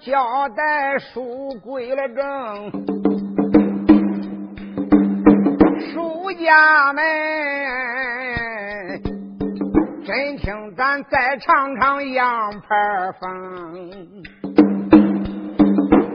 [0.00, 2.70] 交代书归了正，
[5.92, 7.04] 书家们
[10.06, 14.22] 真听咱再尝尝杨牌风，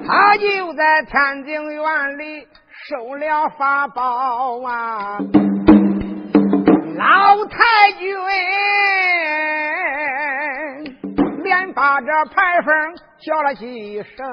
[0.08, 2.47] 他就在天津院里
[2.89, 5.20] 收了法宝啊，
[6.97, 8.17] 老太君。
[11.44, 12.73] 连把这牌坊
[13.25, 14.23] 叫了几声，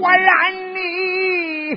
[0.00, 1.76] 我让你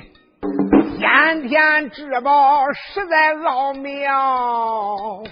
[0.96, 5.22] 先天之宝实在奥妙，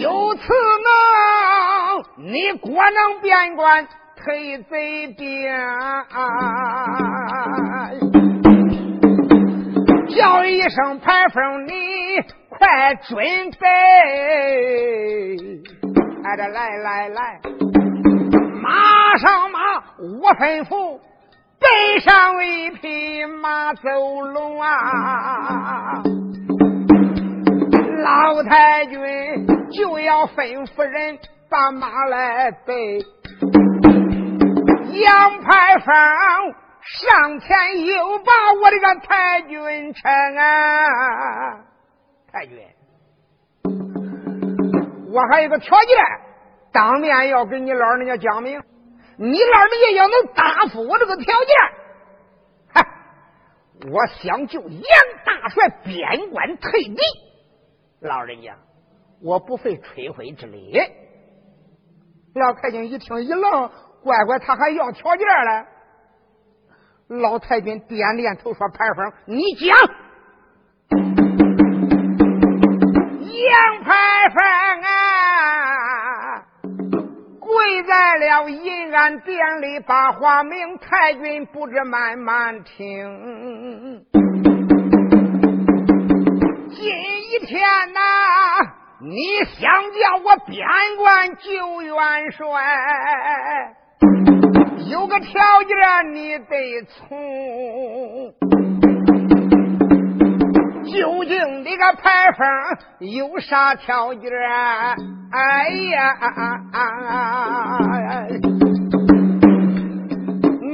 [0.00, 0.54] 有此
[0.86, 5.54] 能，你果能边关退贼边，
[10.16, 11.72] 叫一声牌坊你。
[12.48, 13.16] 快准
[13.58, 13.66] 备！
[16.24, 17.40] 哎，这来来来，
[18.62, 19.58] 马上马，
[20.22, 21.00] 我吩咐
[21.58, 23.80] 背上一匹马走
[24.22, 26.00] 龙啊！
[28.04, 29.00] 老太君
[29.72, 31.18] 就要吩咐人
[31.50, 33.00] 把马来背，
[34.92, 35.92] 杨排风
[36.84, 41.58] 上前又把我这个太君称啊！
[42.32, 42.58] 太君，
[45.12, 45.96] 我还有个条件，
[46.72, 48.58] 当面要跟你老人家讲明，
[49.18, 51.54] 你老人家要能答复我这个条件，
[52.72, 52.82] 嗨，
[53.90, 54.82] 我想就杨
[55.26, 56.96] 大帅边关退敌。
[58.00, 58.56] 老人家，
[59.22, 60.72] 我不费吹灰之力。
[62.34, 63.70] 老太君一听一愣，
[64.02, 65.66] 乖乖，他还要条件嘞。
[67.20, 69.76] 老太君点点头说：“牌坊，你讲。”
[73.42, 73.92] 杨排
[78.32, 84.06] 了银安殿里，把话明太君不知慢慢听。
[86.70, 87.60] 今一天
[87.92, 88.00] 呐，
[89.02, 90.66] 你想叫我边
[90.96, 92.46] 关救元帅，
[94.90, 98.61] 有个条件你得从。
[100.92, 102.46] 究竟这个牌坊
[102.98, 104.30] 有啥条件？
[105.32, 106.18] 哎呀，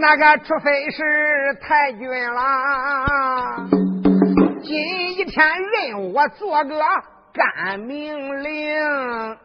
[0.01, 3.69] 那个除非是太君啦，
[4.63, 6.81] 今一天任我做个
[7.33, 8.77] 干命令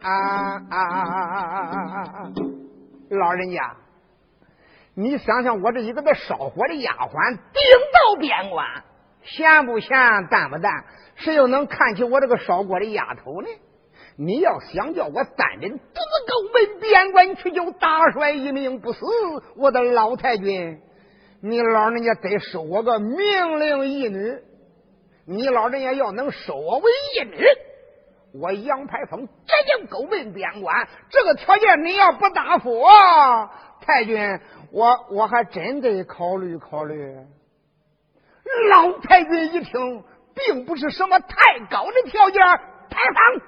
[0.02, 0.60] 啊！
[3.10, 3.76] 老人家，
[4.96, 7.62] 你想想，我这一个那烧火的丫鬟，顶
[7.92, 8.66] 到边关。
[9.24, 9.90] 咸不咸，
[10.30, 10.84] 淡不淡，
[11.16, 13.48] 谁又能看起我这个烧锅的丫头呢？
[14.16, 19.04] 你要想叫我单人独自狗奔边关去救大帅一命不死，
[19.56, 20.80] 我的老太君，
[21.40, 24.38] 你老人家得收我个命令义女。
[25.26, 26.84] 你老人家要能收我为
[27.16, 27.44] 义女，
[28.40, 29.32] 我杨排风直
[29.66, 30.86] 接狗奔边关。
[31.08, 32.84] 这个条件你要不答复，
[33.80, 34.38] 太君，
[34.70, 37.16] 我我还真得考虑考虑。
[38.70, 41.36] 老太君一听，并不是什么太
[41.70, 42.42] 高的条件，
[42.90, 43.40] 排房，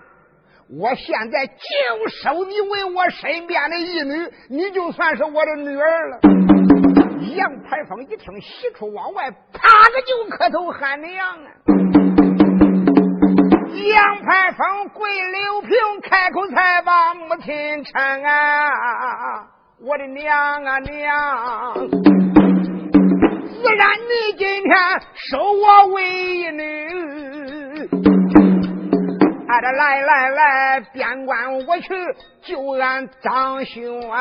[0.80, 6.18] 我现在就收你为我身边的义女，你就算是我的女儿了。
[7.36, 11.50] 杨排风一听，喜出望外，啪个就磕头喊娘啊！
[13.68, 15.70] 杨排风跪柳平，
[16.02, 19.48] 开口才把母亲称啊，
[19.80, 22.45] 我的娘啊娘！
[23.62, 24.74] 自然，你今天
[25.14, 26.62] 收我为义女，
[29.48, 31.94] 哎，这来来来，边关我去
[32.42, 34.20] 救俺张兄啊！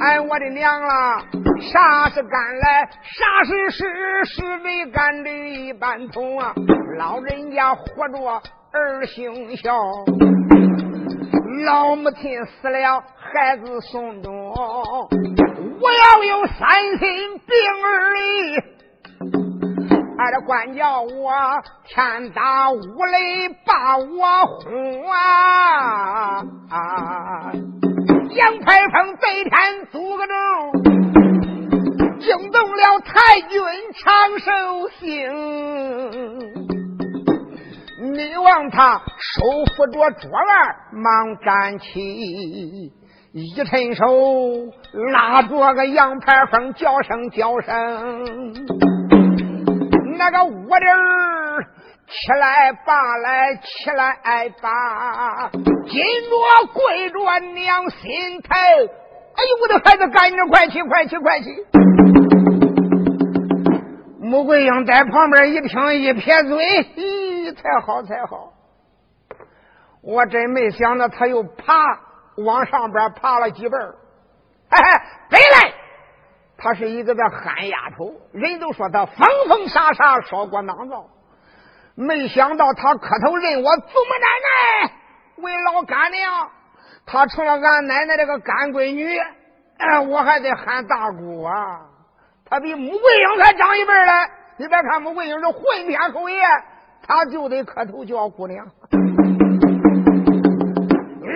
[0.00, 1.18] 哎，我的娘啦，
[1.60, 3.84] 啥是干来，啥是实，
[4.24, 6.54] 实为干的一般通啊！
[6.98, 8.18] 老人家活着
[8.72, 9.76] 儿行孝，
[11.66, 14.52] 老母亲死了，孩子送终。
[14.52, 18.56] 我要有三心病儿哩，
[20.18, 21.32] 俺这官叫我
[21.88, 26.42] 天打五雷把我轰啊！
[28.36, 30.36] 杨排风这天做个证，
[32.20, 33.60] 惊动了太君
[33.94, 35.08] 长寿星。
[38.14, 42.92] 你望他手扶着桌案，忙站起。
[43.34, 44.04] 一伸手
[45.10, 48.52] 拉着个杨排风，叫声叫声，
[50.18, 51.64] 那个我的儿
[52.06, 57.18] 起来吧，来起来吧，今着跪着
[57.54, 58.50] 娘心头。
[58.54, 61.48] 哎呦，我的孩子，赶紧快起，快起，快起！
[64.20, 66.58] 穆桂英在旁边一听，一撇嘴，
[66.96, 68.52] 咦，才好才好。
[70.02, 73.94] 我真没想到，他又爬往上边爬了几辈儿。
[74.70, 74.90] 嘿嘿，
[75.30, 75.74] 回来！
[76.56, 81.06] 他是一个个憨丫头，人都说他疯疯傻傻，烧锅囊灶。
[81.94, 84.92] 没想到他磕头认我祖母奶奶
[85.36, 86.50] 为老干娘，
[87.04, 89.18] 她成了俺奶奶这个干闺女，
[89.78, 91.80] 哎我还得喊大姑啊！
[92.44, 94.12] 她比穆桂英还长一辈嘞！
[94.58, 96.40] 你别看穆桂英是混天侯爷，
[97.06, 98.66] 他就得磕头叫姑娘。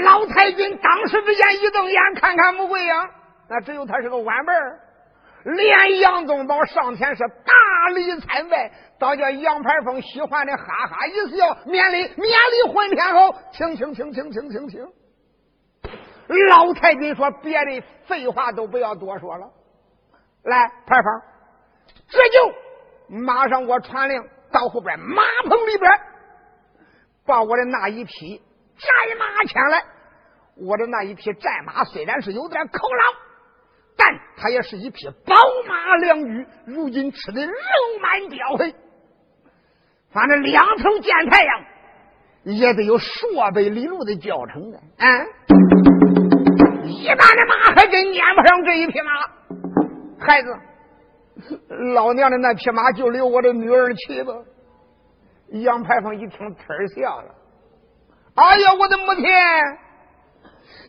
[0.02, 2.92] 老太君当时之间一瞪眼，看看穆桂英，
[3.48, 4.80] 那只有他是个晚辈儿。
[5.44, 14.86] 连杨宗保上前是大礼参拜，倒叫杨排风喜欢的哈哈一笑，免礼免礼，混天后，请请请请请请请。
[16.48, 19.46] 老太君说：“别的废话都不要多说了，
[20.42, 21.22] 来排风，
[22.08, 24.20] 这就马上我传令
[24.50, 25.92] 到后边马棚里边，
[27.24, 28.42] 把我的那一匹
[28.78, 29.82] 战马牵来。
[30.56, 33.26] 我的那一匹战马虽然是有点口老。”
[33.98, 35.34] 但它也是一匹宝
[35.66, 37.52] 马良驹，如今吃的肉
[38.02, 38.74] 满膘肥，
[40.12, 41.64] 反正两头见太阳，
[42.44, 44.78] 也得有数百里路的教程啊！
[44.98, 45.26] 嗯，
[46.86, 49.12] 一般的马还真撵不上这一匹马。
[50.20, 50.54] 孩子，
[51.94, 54.34] 老娘的那匹马就留我的女儿骑吧。
[55.52, 57.34] 杨排风一听，呲笑了。
[58.36, 59.24] 哎呀，我的母亲！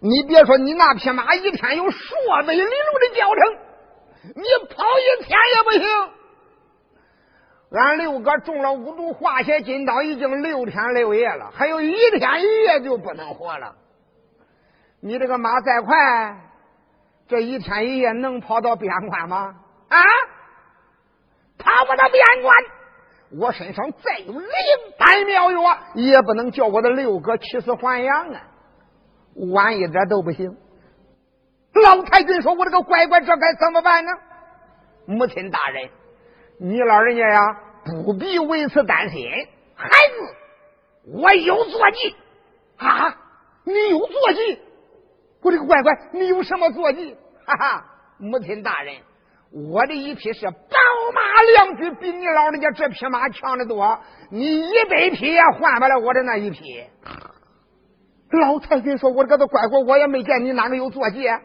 [0.02, 2.16] 你别说，你那匹马一天有数
[2.46, 3.58] 百里路的教程，
[4.36, 6.14] 你跑一天也不行。
[7.72, 13.76] 俺六哥中了五毒化血金刀，已经六天六夜了，还有一天一夜就不能活了。
[15.02, 16.38] 你这个马再快，
[17.28, 19.56] 这一天一夜能跑到边关吗？
[19.90, 19.98] 啊，
[21.58, 22.56] 跑不到边关，
[23.32, 24.50] 我身上再有灵
[24.98, 28.42] 丹妙药，也不能叫我的六哥起死还阳啊！
[29.54, 30.58] 晚一点都不行。
[31.74, 34.12] 老太君说：“我这个乖乖，这该怎么办呢？”
[35.06, 35.90] 母亲大人，
[36.60, 37.42] 你老人家呀，
[38.04, 39.30] 不必为此担心。
[39.76, 42.16] 孩子，我有坐骑
[42.78, 43.16] 啊！
[43.64, 44.62] 你有坐骑？
[45.42, 47.16] 我这个乖乖，你有什么坐骑？
[47.46, 47.86] 哈哈！
[48.18, 48.96] 母亲大人，
[49.52, 50.50] 我的一匹是
[51.12, 54.00] 马良驹，比你老人家这匹马强得多。
[54.30, 56.84] 你一百匹也换不了我的那一匹。
[58.30, 61.42] 老太君说：“我这个乖乖，我也没见你哪个有坐骑啊？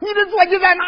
[0.00, 0.84] 你的坐骑在哪？”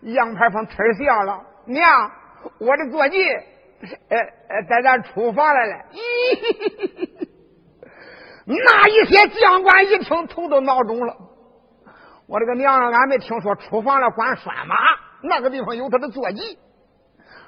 [0.00, 2.10] 杨排风呲笑了：“娘，
[2.58, 4.16] 我的坐骑，呃
[4.48, 7.28] 呃，在咱厨房来了。”咦，
[8.46, 11.14] 那一些将官一听，头都闹肿了。
[12.26, 14.76] 我这个娘啊，俺没听说厨房了管拴马，
[15.22, 16.58] 那个地方有他的坐骑。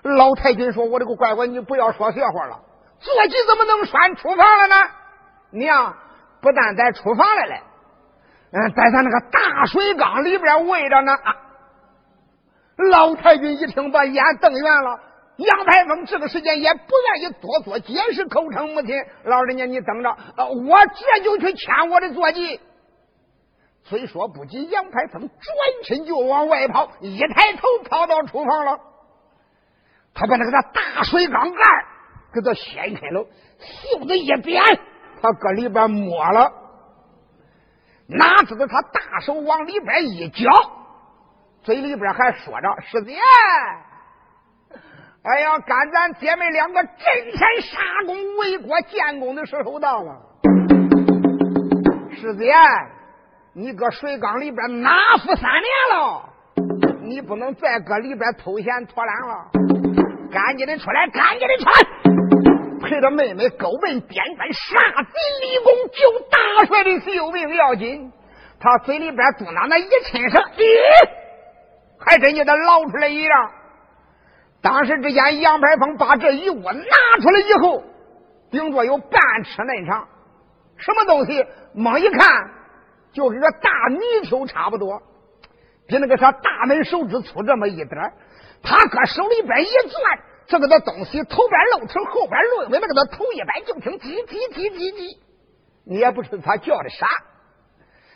[0.02, 2.60] 老太君说：“我这个乖乖，你不要说笑话了，
[3.00, 4.76] 坐骑怎么能拴厨房了呢？”
[5.52, 5.96] 娘。
[6.40, 7.56] 不但在厨房来了，
[8.52, 11.12] 嗯，在咱那个大水缸里边喂着呢。
[11.12, 11.36] 啊
[12.76, 15.00] 老太君一听，把眼瞪圆了。
[15.36, 18.94] 杨排风这个时间也不愿意多做解释，口称母亲。
[19.24, 22.60] 老人家，你等着，我这就去牵我的坐骑。
[23.82, 25.28] 虽说不急，杨排风转
[25.82, 28.78] 身就往外跑，一抬头跑到厨房了。
[30.18, 31.62] 他把那个大水缸盖
[32.34, 33.24] 给他掀开了，
[33.60, 34.60] 袖子一扁。
[35.22, 36.52] 他搁里边摸了，
[38.08, 40.50] 哪知道他大手往里边一搅，
[41.62, 43.14] 嘴里边还说着：“师姐，
[45.22, 46.92] 哎呀，赶咱姐妹两个阵
[47.32, 50.20] 前杀功为国建功的时候到了。
[52.16, 52.52] 师姐，
[53.52, 56.28] 你搁水缸里边拿服三年了？
[57.02, 59.50] 你不能再搁里边偷闲拖懒了，
[60.30, 61.72] 赶紧的出来，赶紧的穿。”
[62.80, 68.12] 陪着妹妹勾奔边关杀敌立功救大帅的性命要紧，
[68.60, 70.64] 他嘴里边嘟囔那一亲声，咦，
[71.98, 73.50] 还真叫他捞出来一样。
[74.62, 77.82] 当时之间，杨排风把这一窝拿出来以后，
[78.50, 80.08] 顶多有半尺那长，
[80.76, 81.44] 什么东西？
[81.74, 82.28] 猛一看，
[83.12, 85.02] 就跟个大泥鳅差不多，
[85.88, 87.88] 比那个啥大门手指粗这么一点
[88.62, 90.20] 他搁手里边一攥。
[90.46, 95.18] 这个的东西头边露头，后边露尾，那个的头一摆，就听叽叽叽叽叽，
[95.84, 97.06] 你也不知道他叫的啥。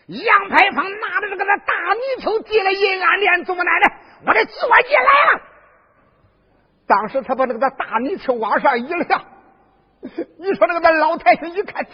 [0.06, 5.42] 杨排风拿着这个那大泥鳅进了银安殿，祖母奶奶，我的坐骑来了。
[6.86, 9.24] 当时他把那个大泥鳅往上一亮，
[10.38, 11.84] 你说那个那老太君一看，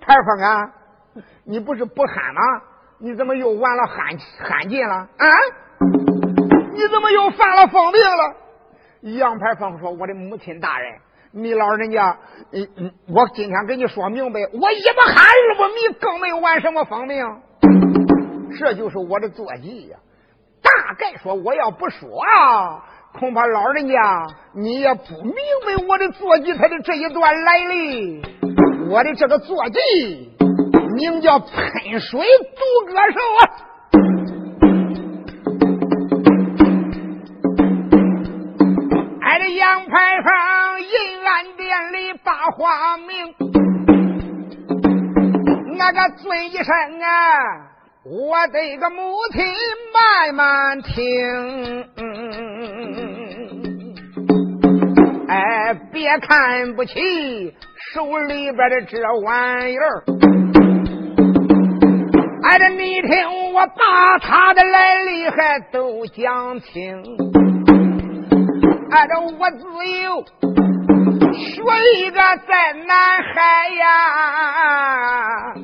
[0.00, 0.72] 牌坊啊，
[1.44, 2.40] 你不是不喊吗？
[2.98, 5.26] 你怎么又玩了喊喊劲了啊？
[6.76, 8.36] 你怎么又犯了疯病了？
[9.18, 10.98] 杨牌坊说：“我的母亲大人，
[11.32, 12.18] 你老人家，
[12.52, 17.24] 嗯嗯，我今天跟你说明白，我一不喊二不迷，更没有玩什么疯病，
[18.58, 19.96] 这就是我的坐骑呀。
[20.62, 22.84] 大概说，我要不说啊，
[23.18, 28.22] 恐怕老人家你也不明白我的坐骑它的这一段来历。
[28.90, 30.36] 我的这个坐骑
[30.94, 33.66] 名叫喷水独歌手啊。”
[40.86, 40.94] 银
[41.26, 43.34] 安殿里把话明，
[45.76, 46.64] 那个尊一声
[47.02, 47.06] 啊，
[48.04, 49.44] 我的个母亲
[49.92, 51.84] 慢慢听。
[55.28, 57.52] 哎，别看不起
[57.92, 60.04] 手里边的这玩意儿，
[62.44, 67.02] 哎，这你听我把他的来历还都讲清。
[68.88, 69.66] 按照我自
[70.04, 70.24] 由
[71.20, 71.62] 学
[71.98, 75.54] 一个在南海呀，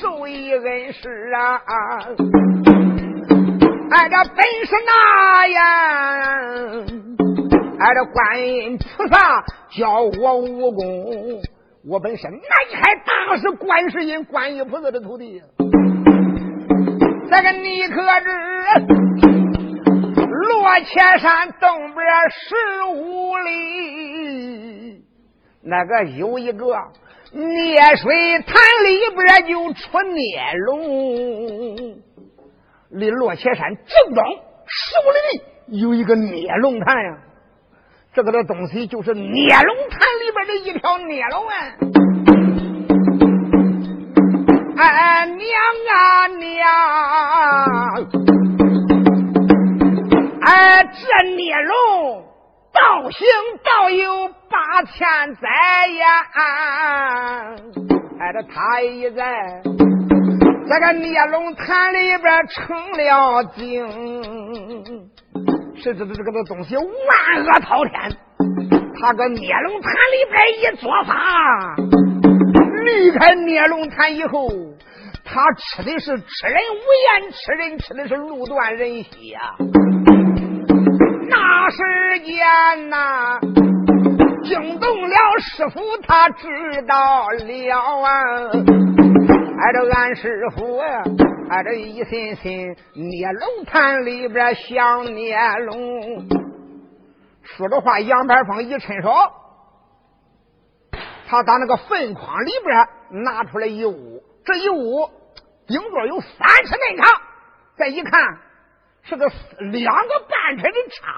[0.00, 1.60] 受一恩师啊，
[3.90, 5.60] 俺这本是那样，
[7.78, 9.44] 俺这观音菩萨
[9.76, 11.42] 教我武功，
[11.88, 12.40] 我本是南
[12.74, 15.42] 海大师观世音观音菩萨的徒弟，
[17.30, 18.30] 这个你可知？
[20.32, 22.54] 落前山东边十
[22.94, 25.01] 五里，
[25.64, 26.76] 那个有一个
[27.32, 32.02] 孽水潭里边就出孽龙。
[32.90, 34.22] 离落前山正东
[34.66, 35.42] 十五里
[35.80, 37.18] 有一个孽龙潭呀，
[38.12, 41.54] 这个的东西就是孽龙潭里边的一条孽龙啊！
[44.76, 45.40] 哎，娘
[45.88, 46.66] 啊娘！
[50.42, 52.21] 哎，这孽龙
[52.72, 53.26] 道行
[53.62, 55.48] 道有八千载
[55.88, 56.24] 呀！
[58.18, 63.86] 哎，这他一在这个孽龙潭里边成了精，
[65.76, 66.84] 是这这这个这东西万
[67.44, 68.16] 恶滔天。
[69.00, 71.76] 他搁孽龙潭里边一做法，
[72.84, 74.48] 离开孽龙潭以后，
[75.24, 76.80] 他吃的是吃人无
[77.20, 79.40] 言，吃人吃的是路断人稀呀。
[81.72, 83.40] 时间呐，
[84.44, 86.46] 惊动了师傅，他知
[86.86, 88.50] 道了啊。
[89.58, 90.86] 挨着俺师傅啊，
[91.48, 96.28] 挨着一心心捏龙潭里边想捏龙。
[97.42, 99.10] 说着话，杨排风一伸手，
[101.26, 102.86] 他打那个粪筐里边
[103.24, 105.08] 拿出来一物，这一物
[105.66, 107.08] 顶多有三尺那长。
[107.78, 108.12] 再一看。
[109.04, 111.12] 是个两个半尺的叉，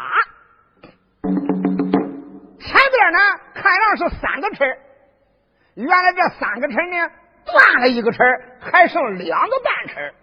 [2.65, 3.19] 前边呢
[3.55, 4.65] 看上是三个尺，
[5.75, 7.11] 原来这三个尺呢
[7.45, 8.19] 断了一个尺，
[8.61, 10.15] 还剩两个半尺。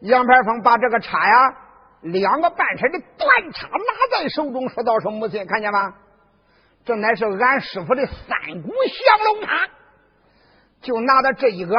[0.00, 1.56] 杨排风把这个叉呀，
[2.02, 5.94] 两个半尺的断叉拿在手中，说道：“说母亲，看见吗？
[6.84, 9.68] 这乃是俺师傅的三股降龙叉，
[10.80, 11.74] 就拿着这一个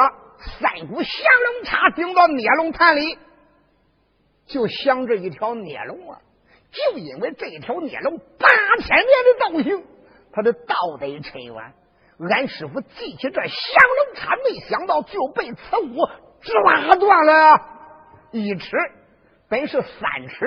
[0.60, 3.18] 三股降龙叉，顶到孽龙潭里。”
[4.48, 6.20] 就想这一条孽龙啊，
[6.72, 8.48] 就因为这条孽龙八
[8.82, 9.84] 千年的道行，
[10.32, 11.74] 他的道德深远。
[12.30, 16.08] 俺师傅记起这降龙叉，没想到就被此物
[16.42, 17.62] 抓断了
[18.32, 18.78] 一尺，
[19.50, 20.46] 本是三尺，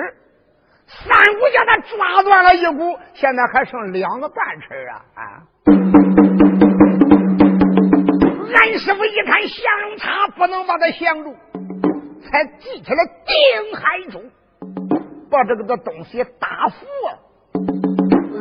[0.85, 5.05] 三股叫他抓断了一股，现在还剩两个半尺啊！
[5.15, 5.43] 啊！
[8.55, 11.35] 俺师傅一看降龙叉，不能把他降住。
[12.29, 14.23] 才记起来定海珠，
[15.33, 16.85] 把这个的东西打服。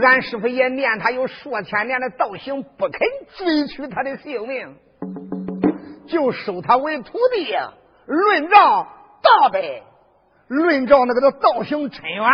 [0.02, 3.00] 俺师傅也念他有数千年的道行，不肯
[3.38, 4.76] 追取他的性命，
[6.06, 7.56] 就收他为徒弟。
[8.06, 8.86] 论照
[9.22, 9.82] 道呗，
[10.48, 12.24] 论照那个的道行深远，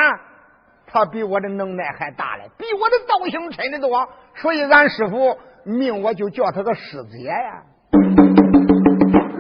[0.87, 4.09] 他比我的能耐还大嘞，比我的道行深的多。
[4.35, 7.63] 所以俺师傅命我就叫他个师姐呀。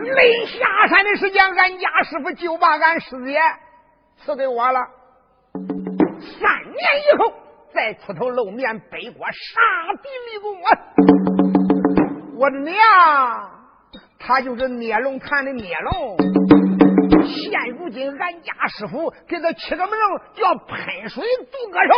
[0.00, 3.40] 临下山的时间，俺家师傅就把俺师姐
[4.18, 4.97] 赐给我了。
[5.52, 7.32] 三年以后
[7.72, 9.60] 再出头露面，背锅杀
[10.02, 10.66] 敌立功啊！
[12.36, 12.76] 我的娘，
[14.18, 16.16] 他就是孽龙潭的孽龙。
[17.26, 19.94] 现如今，俺家师傅给他起个名
[20.34, 21.92] 叫喷水独歌手。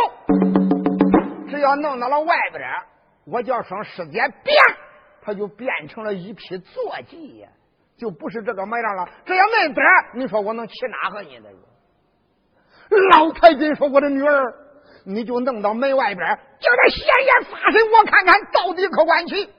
[1.49, 2.61] 只要弄到了外边，
[3.25, 4.57] 我叫声师姐变，
[5.21, 7.45] 他就变成了一匹坐骑，
[7.97, 9.07] 就不是这个模样了。
[9.25, 11.29] 这要那边你说我能骑哪个呢？
[11.35, 11.57] 这个
[13.11, 14.53] 老太君说：“我的女儿，
[15.05, 16.27] 你就弄到门外边，
[16.59, 19.49] 叫他显眼发身，我看看到底可管去。”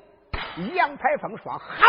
[0.75, 1.85] 杨排风说：“好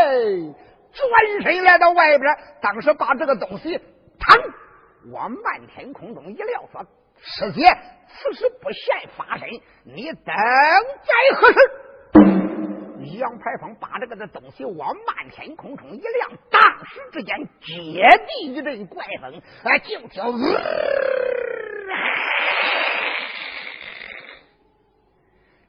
[0.00, 0.54] 嘞！”
[0.94, 6.86] 转身来到外边，当时把这个东西腾往漫天空中一撂，说
[7.18, 7.76] ：“师姐，
[8.08, 9.48] 此时不现发身，
[9.82, 11.58] 你等在何时？”
[13.04, 20.30] 杨排风把这个的东西往漫天空中一亮，当时之间接地一阵怪风，啊，就叫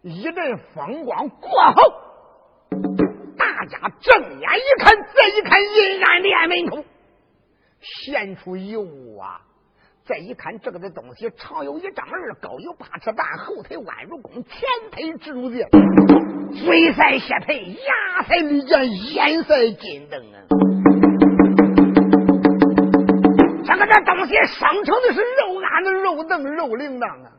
[0.01, 2.01] 一阵风光过后。
[3.37, 6.85] 大家正眼一看，再一看，阴暗的门口
[7.81, 9.44] 现出一物啊！
[10.07, 14.51] 再一看，这个的东西长有一丈二，高有八尺半，后腿弯如弓，前
[14.91, 15.67] 腿直如箭，
[16.63, 20.45] 嘴塞血盆，牙塞利剑，眼塞金灯啊！
[23.65, 27.31] 这个这东西生成的是肉案子、肉凳、肉铃铛啊！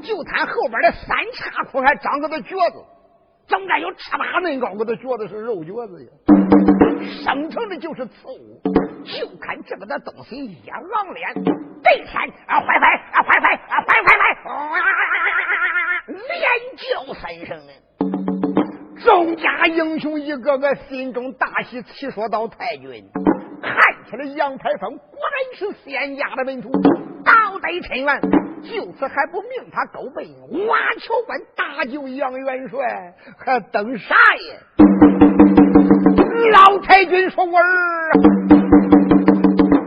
[0.00, 2.76] 就他后边的三叉裤还长个的橛子。
[3.48, 6.10] 总该有尺八那高，我都觉得是肉橛子呀，
[7.24, 8.62] 生成的就是刺物。
[9.08, 11.32] 就看这个的东西一昂脸，
[11.82, 14.36] 这天啊，坏坏啊，坏坏啊，坏坏坏，
[16.08, 16.14] 连
[16.76, 17.72] 叫三声呢。
[19.02, 23.08] 众家英雄一个个心中大喜，齐说道：“太君，
[23.62, 23.72] 看
[24.10, 26.70] 起来杨排风果然是仙家的门徒，
[27.24, 28.20] 高得尘元。”
[28.60, 30.26] 就此还不命他狗背
[30.66, 34.58] 挖桥关搭救杨元帅，还等啥呀？
[36.50, 38.10] 老太君说：“我儿，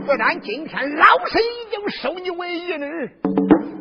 [0.06, 3.10] 自然今天老身已经收你为义女，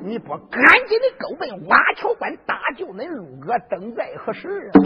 [0.04, 4.80] 你不赶紧的狗奔挖桥关搭救恁陆哥，等在何时啊？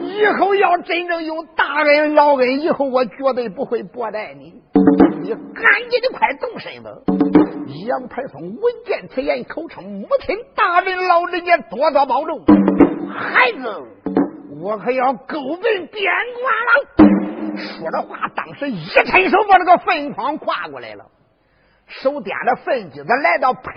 [0.00, 4.60] 以后要真正有大恩老恩，以后我绝对不会薄待你。
[5.22, 5.38] 你赶
[5.90, 6.90] 紧的快动身吧。”
[7.86, 12.44] 杨排风闻见此言，口称母亲大人，老人家多多保重。
[13.10, 13.62] 孩子，
[14.60, 17.58] 我可要勾奔边关了。
[17.58, 21.06] 说着话，当时一伸手把那个粪筐跨过来了，
[21.86, 23.72] 手掂着粪机子来到喷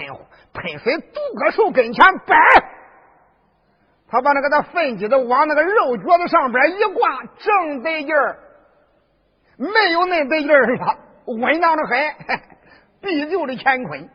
[0.54, 2.36] 喷水独个手跟前，摆。
[4.10, 8.38] 他把那个那粪机子往那个肉脚子上边一挂，正得劲儿，
[9.58, 12.40] 没有那得劲儿了，稳当的很。
[13.02, 14.10] 必救的乾坤，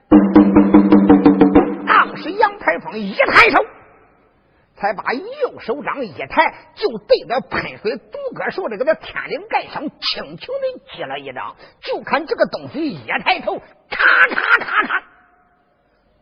[1.88, 3.58] 当时杨排风一抬手，
[4.76, 11.56] 才把右手掌一抬，就对着喷水独个手这个天灵盖上轻轻的击了一掌。
[11.80, 13.64] 就看这个东西一抬头，咔
[14.30, 15.02] 咔咔咔，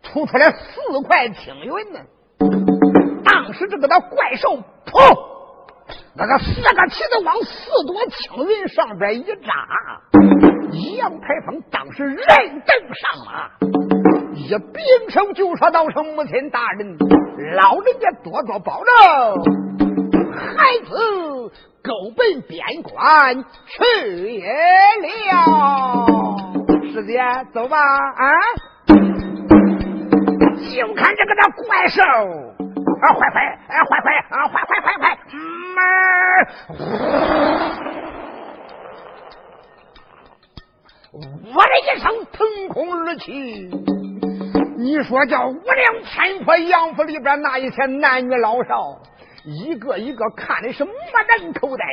[0.02, 2.00] 吐出来四块青云呢。
[3.24, 5.34] 当时这个那怪兽，噗！
[6.16, 10.00] 那个四个蹄子往四朵青云上边一扎。
[10.96, 13.50] 杨排风当时人登上马，
[14.34, 16.96] 一并手就说道：“声母亲大人，
[17.36, 18.92] 老人家多多保重，
[20.32, 20.94] 孩子
[21.82, 24.40] 狗奔边关去
[25.30, 26.06] 了。
[26.92, 27.20] 师姐，
[27.52, 28.30] 走吧，啊！
[28.86, 28.94] 就
[30.94, 35.18] 看这个那怪兽，啊，快快，哎，快快，啊，快快快快，
[35.74, 35.82] 门。”
[41.12, 43.70] 我的一声腾空而起，
[44.84, 49.00] 你说叫五梁天坡杨府里边那一些男女老少，
[49.42, 50.90] 一个一个看的是目
[51.38, 51.84] 瞪口呆。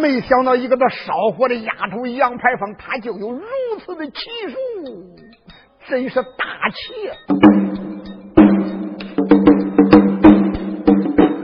[0.00, 3.42] 没想到一个这烧火的丫头杨排风，她就有如
[3.84, 4.14] 此的奇
[4.48, 4.56] 术，
[5.86, 7.10] 真是大气！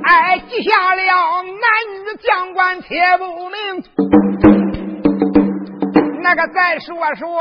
[0.02, 1.02] 哎，记下了
[1.42, 1.52] 男
[1.92, 4.07] 女将官且不明。
[6.28, 7.40] 那个再说说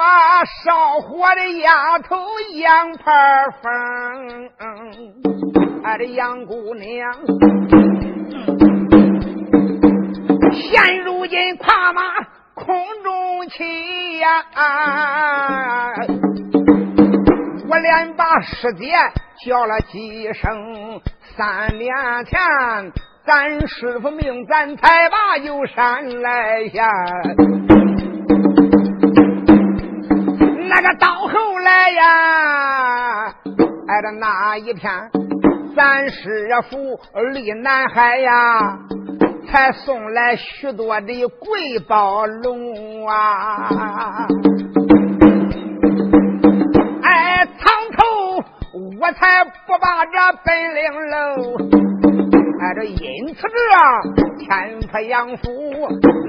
[0.64, 2.16] 烧火的丫头
[2.54, 4.50] 杨排风，
[5.84, 7.14] 俺的杨姑娘，
[10.54, 12.02] 现如今跨马
[12.54, 14.46] 空中骑呀，
[17.70, 18.94] 我连把师姐
[19.46, 21.02] 叫了几声，
[21.36, 22.40] 三年前
[23.26, 26.90] 咱师傅命咱才把游山来下。
[30.70, 33.28] 那个到后来呀，
[33.88, 35.10] 挨着那一天，
[35.76, 37.00] 咱师傅
[37.32, 38.78] 离南海呀，
[39.50, 44.28] 才送来许多的贵宝龙啊！
[47.04, 48.04] 哎，藏头
[49.00, 50.12] 我才不把这
[50.44, 52.27] 本领露。
[52.60, 53.60] 哎，这因此这
[54.40, 55.52] 天府杨府，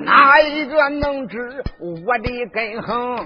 [0.04, 3.16] 哪一个能知我的根横？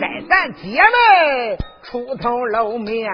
[0.00, 3.08] 在咱姐妹出头露面，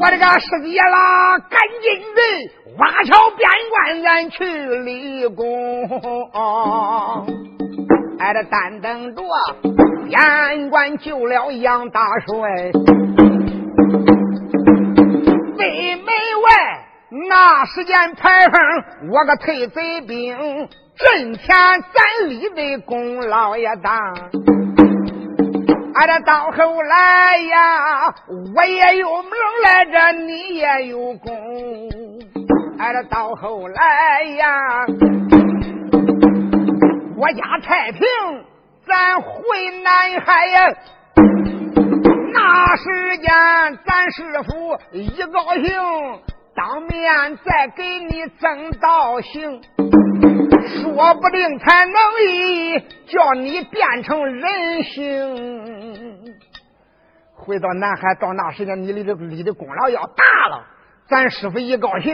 [0.00, 2.20] 我这个师姐啦，赶紧的
[2.78, 5.88] 挖桥边关，咱去立功。
[8.18, 9.22] 哎，这单等着
[10.08, 12.72] 边关救了杨大帅。
[15.64, 16.84] 北门外
[17.30, 20.36] 那时间排风，我个退贼兵
[20.94, 24.12] 阵前咱立的功劳也大。
[25.94, 28.14] 俺这到后来呀，
[28.54, 29.30] 我也有名
[29.62, 31.32] 来着，你也有功。
[32.78, 34.84] 俺这到后来呀，
[37.16, 38.02] 我家太平，
[38.86, 39.30] 咱回
[39.82, 40.74] 南海呀。
[42.34, 45.64] 那时间，咱师傅一高兴，
[46.56, 49.62] 当面再给你增道行，
[50.66, 51.94] 说不定才能
[52.28, 56.34] 以叫你变成人形。
[57.36, 60.66] 回到南海，到那时间，你立的立的功劳要大了。
[61.06, 62.12] 咱师傅一高兴，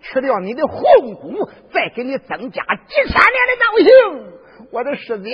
[0.00, 0.80] 去掉你的红
[1.14, 4.37] 骨，再给你增加几千年的道行。
[4.70, 5.30] 我的师姐，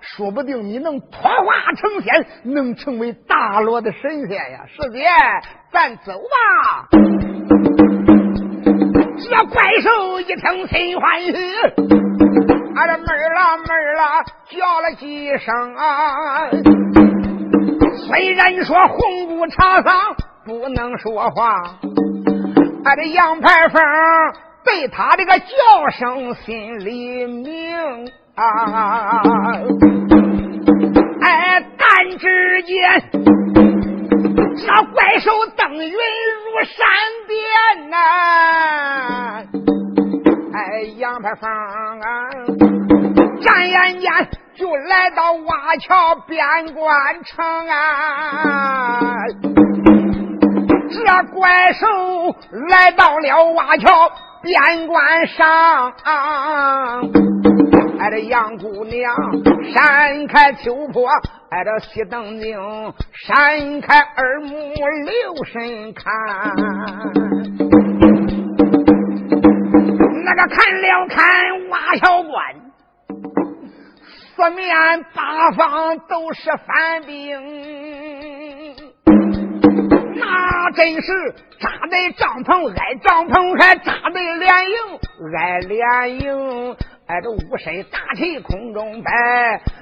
[0.00, 4.64] 说不定你能脱化成仙，能成为大罗的神仙呀！
[4.66, 5.04] 师姐，
[5.70, 6.88] 咱走吧。
[9.18, 11.32] 这怪兽一听心欢喜，
[12.74, 16.48] 俺的妹儿啦妹儿啦叫了几声啊。
[18.08, 21.78] 虽然说红布茶上不能说话，
[22.84, 23.82] 俺这杨排风
[24.64, 28.10] 被他这个叫声心里明。
[28.34, 29.22] 啊！
[31.20, 33.10] 哎，但只见
[34.56, 35.96] 这怪兽登云如
[36.64, 36.74] 闪
[37.28, 37.96] 电呐！
[40.54, 40.58] 哎，
[40.96, 42.30] 杨排风啊，
[43.42, 44.10] 转眼间
[44.54, 49.26] 就来到瓦桥边关城啊！
[50.90, 51.86] 这怪兽
[52.68, 54.10] 来到了瓦桥
[54.42, 55.92] 边关上。
[58.02, 59.14] 挨着杨姑娘，
[59.72, 61.06] 闪开秋波；
[61.50, 62.58] 挨着西灯镜，
[63.12, 66.12] 闪开耳目，留神看。
[70.24, 72.56] 那个看了看瓦窑关，
[74.34, 74.74] 四面
[75.14, 77.40] 八方都是反兵，
[80.16, 84.76] 那真是扎在帐篷挨帐篷，还扎在连营
[85.38, 86.76] 挨连营。
[87.12, 89.10] 哎，这武神大旗空中摆，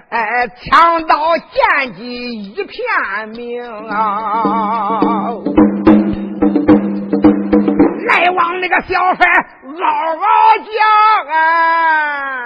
[0.08, 5.00] 哎，枪刀剑戟一片明啊！
[8.08, 9.14] 来往那个小孩
[9.62, 9.76] 嗷
[10.16, 10.26] 嗷
[10.58, 10.72] 叫
[11.32, 12.42] 啊！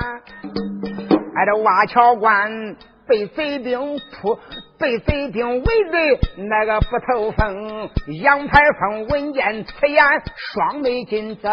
[1.35, 2.77] 哎，这瓦桥关
[3.09, 4.39] 被贼兵扑，
[4.79, 5.99] 被贼兵围的
[6.47, 7.89] 那个不透风。
[8.23, 10.05] 杨排风闻见此言，
[10.37, 11.49] 双眉紧皱。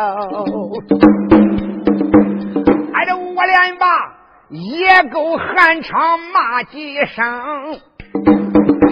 [3.01, 3.87] 挨着我连吧，
[4.49, 7.79] 也够喊场骂几声，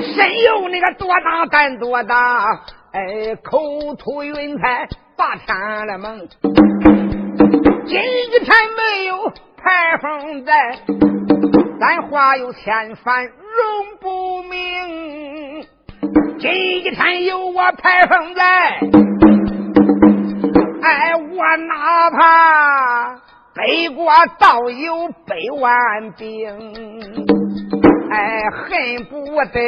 [0.01, 2.43] 谁有那个多大胆多大，
[2.91, 6.27] 哎，口吐云彩把天了蒙。
[7.85, 10.79] 今天没有排风在，
[11.79, 13.35] 咱话有千帆容
[14.01, 15.67] 不明。
[16.39, 16.49] 今
[16.95, 18.79] 天有我排风在，
[20.81, 23.18] 哎，我哪怕。
[23.59, 24.05] 北国
[24.39, 26.47] 倒有百万兵，
[28.09, 29.59] 哎，恨不得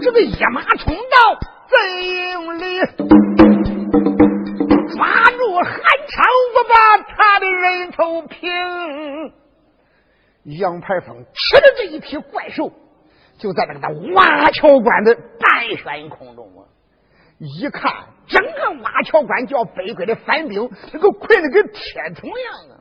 [0.00, 1.38] 这个一马冲到
[1.68, 2.78] 贼营里，
[4.96, 5.68] 抓住韩
[6.08, 8.50] 昌，我把他的人头平。
[10.58, 12.72] 杨排风吃了这一匹怪兽，
[13.36, 16.64] 就在那个那瓦桥关的半悬空中啊！
[17.38, 17.92] 一看，
[18.26, 22.77] 整个瓦桥关叫北国的反兵，那个困得跟铁桶一样啊！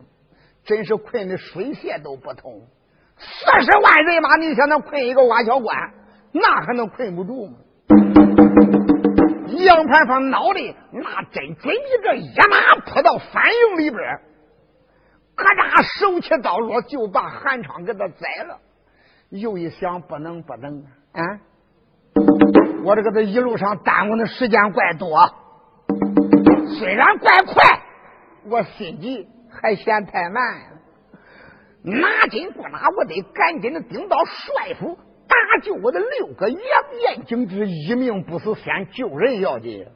[0.68, 2.62] 真是困的水泄都不通，
[3.18, 5.94] 四十万人马，你想能困一个瓦桥关，
[6.34, 7.54] 那还能困不住吗？
[9.60, 14.02] 杨盘方脑袋那真准比这野马扑到反营里边，
[15.38, 18.60] 咔嚓手起刀落就把韩昌给他宰了。
[19.30, 21.40] 又一想，不能不能啊！
[22.84, 25.34] 我这个这一路上耽误的时间怪多，
[26.78, 27.82] 虽然怪快，
[28.50, 29.30] 我心急。
[29.62, 30.62] 还嫌太慢，
[31.84, 34.96] 拿紧不拿，我得赶紧的顶到帅府，
[35.28, 36.62] 搭救我的六个杨
[37.02, 39.88] 延景之一命不死，先救人要紧。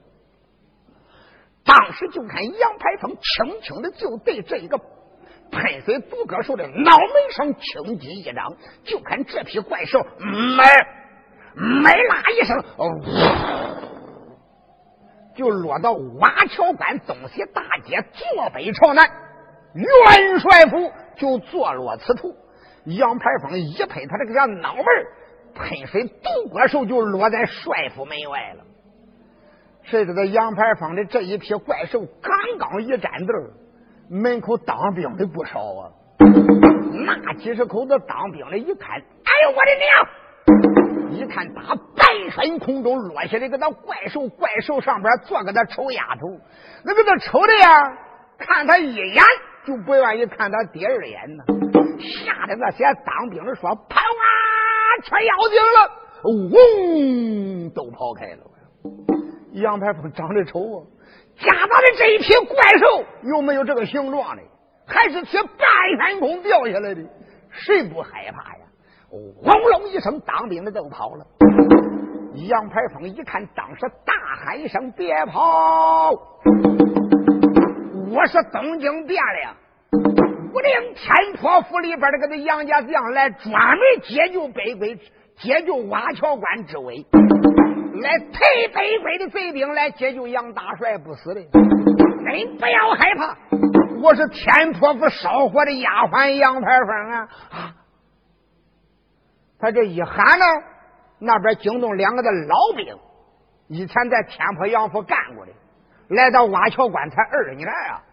[1.63, 10.63] 当时就看杨排风轻轻的就对这一个喷水独角兽的脑门上轻击一掌，就看这批怪兽没
[11.55, 12.89] 没啦一声，哦
[15.35, 19.09] 就落到瓦桥关东西大街坐北朝南，
[19.73, 22.35] 元帅府就坐落此处。
[22.85, 24.85] 杨排风一拍他这个叫脑门
[25.53, 28.63] 喷水独角兽就落在帅府门外了。
[29.83, 33.35] 谁知道杨排风的这一批怪兽刚刚一站队，
[34.09, 35.91] 门口当兵的不少啊！
[37.05, 41.19] 那几十口子当兵的，一看，哎呦我的娘！
[41.19, 41.61] 一看打
[41.95, 46.39] 半身空中落下来个那怪兽，怪兽上边坐个那丑丫头，
[46.83, 47.97] 那个那丑的呀，
[48.37, 49.15] 看他一眼
[49.65, 51.43] 就不愿意看他第二眼呢。
[51.99, 54.33] 吓得那些当兵的说：“跑啊，
[55.03, 55.91] 出妖精了！”
[56.51, 58.43] 嗡，都跑开了。
[59.53, 60.85] 杨排风长得丑啊，
[61.39, 64.43] 家长的这一批怪兽有没有这个形状的？
[64.87, 65.57] 还是从半
[65.97, 67.01] 山空掉下来的？
[67.49, 68.65] 谁不害怕呀？
[69.09, 71.25] 轰隆一声，当兵的都跑了。
[72.49, 76.13] 杨排风一看，当时大喊一声：“别跑！
[78.11, 79.55] 我是东京汴梁
[80.51, 84.99] 武陵天坡府里边的这个杨家将，来专门解救北归，
[85.37, 87.05] 解救瓦桥关之危。”
[88.01, 93.37] 来陪北归的贼兵来解救杨大帅不死的，您不要害怕，
[94.01, 97.29] 我是天婆府烧火的丫鬟杨排风啊！
[97.49, 97.75] 啊，
[99.57, 100.45] 他这一喊呢，
[101.19, 102.93] 那边惊动两个的老兵，
[103.69, 105.51] 以前在天坡杨府干过的，
[106.15, 108.03] 来到瓦桥关才二年啊。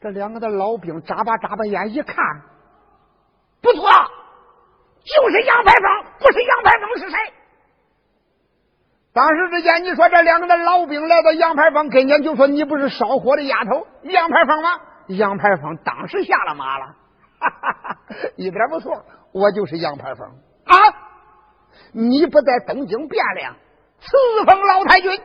[0.00, 2.16] 这两个的老兵眨巴眨巴眼一看，
[3.62, 3.90] 不错，
[5.04, 7.16] 就是杨排风，不是杨排风是谁？
[9.12, 16.86] 当时之间，你说这两个的老兵来到杨排风跟前，就说：“你不是烧火的丫头杨排风吗？”杨排风当时下了马了，
[17.38, 17.96] 哈哈哈，
[18.36, 20.28] 一点不错，我就是杨排风
[20.64, 20.74] 啊！
[21.92, 23.54] 你不在东京汴梁
[24.00, 25.18] 赐封老太君，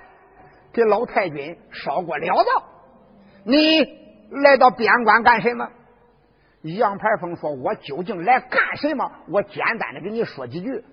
[0.74, 2.64] 给老太君烧过了道，
[3.44, 3.82] 你
[4.30, 5.68] 来到边关干什么？
[6.64, 9.12] 杨排风说：“我究竟来干什么？
[9.30, 10.84] 我简单的跟你说几句。”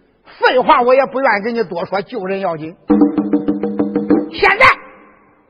[0.41, 2.77] 废话，我也不愿意跟你多说，救人要紧。
[4.33, 4.67] 现在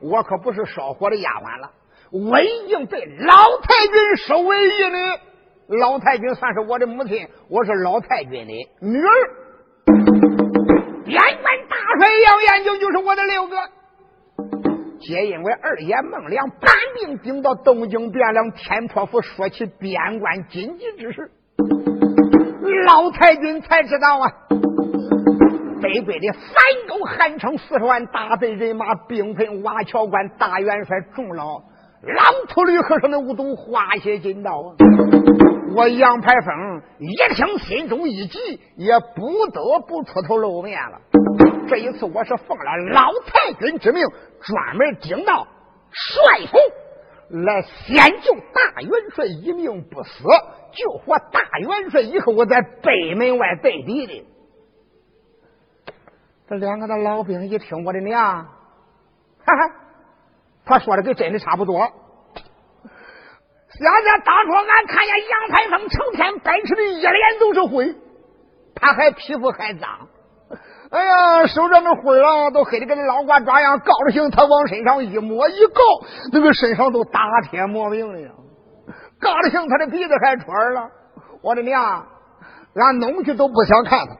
[0.01, 1.71] 我可不是烧火的丫鬟了，
[2.11, 5.77] 我已经被老太君收为义女。
[5.79, 9.11] 老太君算是我的母亲，我是老太君的女儿。
[11.05, 13.55] 边关大帅杨延景就是我的六哥，
[14.99, 21.31] 皆因为二爷孟良搬兵顶到东京汴梁天破府，说起边关紧急之事，
[22.85, 24.31] 老太君才知道啊。
[25.81, 26.51] 北归的三
[26.89, 31.59] 沟汉城四十万大队人马，兵分瓦桥关大元帅众老
[32.01, 34.75] 狼头驴和尚的五毒化血金刀啊！
[35.75, 38.37] 我杨排风一听，心中一急，
[38.75, 40.99] 也不得不出头露面了。
[41.69, 44.05] 这一次，我是奉了老太君之命，
[44.41, 45.47] 专门顶到
[45.91, 46.57] 帅府
[47.29, 50.23] 来先救大元帅一命不死，
[50.73, 54.25] 救活大元帅以后，我在北门外对敌的。
[56.47, 58.45] 这两个的老兵一听，我的娘，
[59.45, 59.75] 哈哈，
[60.65, 61.79] 他说的跟真的差不多。
[63.71, 67.95] 现在当初俺看见杨排风成天奔驰的一脸都是灰，
[68.73, 70.07] 他还皮肤还脏，
[70.89, 75.81] 哎呀，手上的灰啊都黑的跟老瓜抓样，高着行他往身上一摸一告，
[76.31, 78.31] 那个身上都打铁磨命了呀，
[79.19, 80.89] 高着行他的鼻子还穿了，
[81.43, 82.07] 我的娘，
[82.73, 84.17] 俺弄去都不想看他。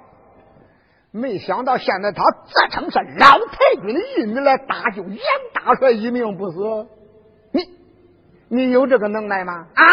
[1.12, 5.18] 没想到现在他自称是老太君的义女来搭救杨
[5.56, 6.58] 大帅一命不死，
[7.52, 7.64] 你
[8.48, 9.66] 你有这个能耐吗？
[9.74, 9.84] 啊！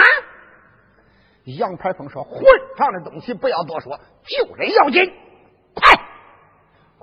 [1.44, 2.42] 杨排风说：“混
[2.76, 5.14] 账的东西，不要多说，救人要紧，快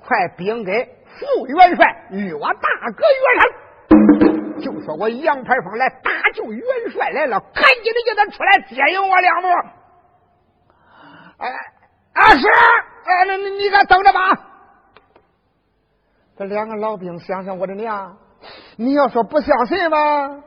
[0.06, 9.48] 快禀给副元帅与我大哥元生，就说我杨排风来搭救元帅来了，赶紧的叫他出来接应我两步。”
[11.38, 11.48] 哎，
[12.12, 12.46] 啊是。
[13.06, 14.20] 哎，那你你可等着吧。
[16.38, 18.16] 这两个老兵想想，我的娘！
[18.76, 20.42] 你要说不相信吧，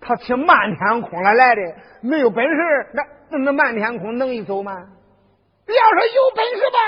[0.00, 1.60] 他骑漫天空来来的，
[2.00, 4.72] 没有本事，那那那漫天空能一走吗？
[4.72, 6.78] 要说有本事吧，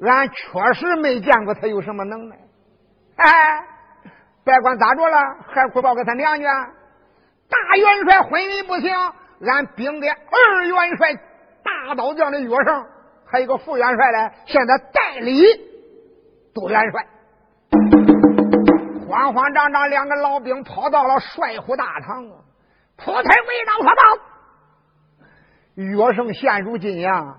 [0.00, 2.36] 俺确实没见过他有什么能耐。
[3.16, 3.64] 哎，
[4.44, 6.68] 别管咋着了，还汇报给他娘家。
[7.48, 8.92] 大元帅婚姻不行，
[9.46, 11.14] 俺兵的二元帅
[11.62, 12.86] 大刀将的约上。
[13.26, 15.42] 还有个副元帅呢，现在代理
[16.54, 17.06] 杜元帅。
[19.08, 22.36] 慌慌张张，两个老兵跑到了帅府大堂啊，
[22.96, 24.02] 扑腾围上说道
[25.76, 27.36] ：“岳胜现如今呀，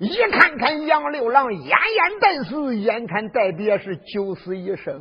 [0.00, 4.98] 一看看杨六郎，奄奄待死，眼看待别是九死一生，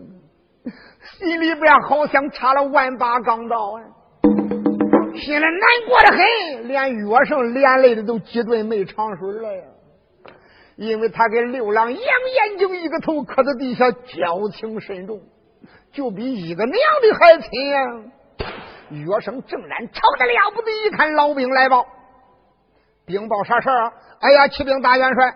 [1.18, 3.80] 心里边好像插了万把钢刀啊，
[5.16, 9.64] 心里难过的很，连岳胜连累的都几顿没长水了呀。”
[10.76, 15.22] 因为他跟六郎杨眼睛一个头磕在地下，交情深重，
[15.94, 17.80] 就比一个娘的还亲呀。
[18.90, 21.86] 岳生正然吵得了不得，一看老兵来报，
[23.10, 23.94] 禀报啥事儿啊？
[24.22, 25.36] 哎呀，骑兵大元帅，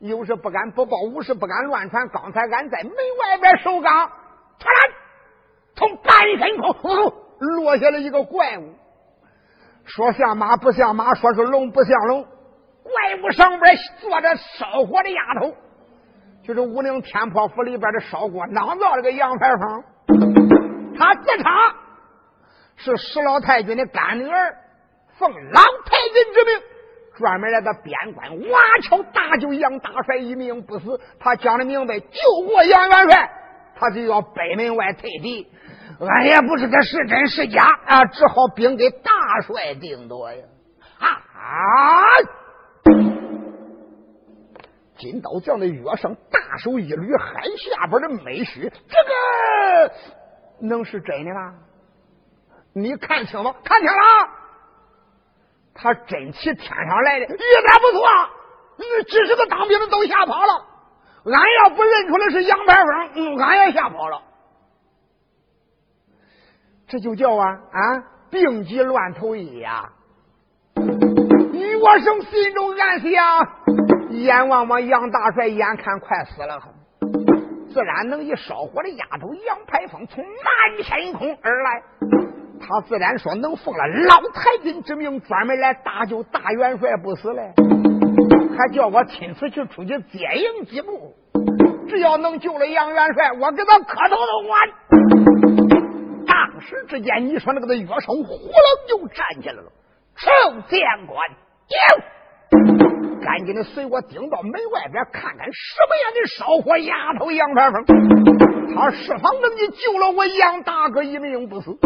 [0.00, 2.08] 有事不敢不报，无事不敢乱传。
[2.08, 4.10] 刚才俺在门外边守岗，
[4.58, 4.96] 突然
[5.76, 8.74] 从半山空落下了一个怪物，
[9.84, 12.24] 说像马不像马，说是龙不像龙。
[12.24, 15.54] 怪物上边坐着烧火的丫头，
[16.42, 19.84] 就是武陵天破府里边的烧锅囊造了个杨排风。
[20.98, 21.44] 他自称
[22.76, 24.56] 是石老太君的干女儿，
[25.18, 26.62] 奉老太君之命，
[27.18, 31.00] 专门来到边关挖桥搭救杨大帅一命不死。
[31.18, 33.30] 他讲的明白，救过杨元帅，
[33.74, 35.50] 他就要北门外退敌。
[36.00, 39.10] 俺也不知他是真是假啊，只好禀给大
[39.44, 40.44] 帅定夺呀！
[41.00, 42.04] 啊！
[44.96, 49.92] 金刀将的岳胜大手一捋，喊下边的美须，这个
[50.60, 51.54] 能是真的吗？
[52.74, 53.96] 你看清了，看清了，
[55.80, 57.38] 他真骑天上来的，一点
[57.80, 58.04] 不错。
[58.76, 60.66] 你几十个当兵的都吓跑了，
[61.24, 64.22] 俺要不认出来是杨排风，嗯，俺也吓跑了。
[66.88, 69.90] 这就叫啊啊，病急乱投医呀！
[71.52, 73.10] 余我生心中暗想。
[74.10, 76.60] 眼望望杨大帅，眼看快死了，
[77.72, 81.82] 自然能以烧火的丫头杨排风从南天空而来。
[82.60, 87.52] 他自然说能奉了老太君之命，专门来搭救大元帅不死嘞，
[88.56, 91.14] 还叫我亲自去出去接应几步。
[91.88, 94.58] 只要能救了杨元帅，我给他磕头都完。
[96.26, 98.52] 当时之间，你说那个的岳胜呼楞
[98.88, 99.72] 就站起来了，
[100.16, 100.30] 受
[100.68, 101.28] 将官
[101.68, 101.76] 丢。
[103.24, 107.84] 赶紧的，随我顶到门外边看看什么样的烧火丫头杨排风，
[108.74, 111.76] 他是否能你救了我杨大哥一命不死？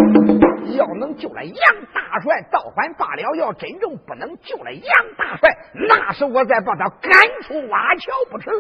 [0.77, 1.57] 要能救了杨
[1.95, 4.85] 大帅，倒还罢了；要真正不能救了杨
[5.17, 8.51] 大帅，那是我再把他赶出瓦桥不迟。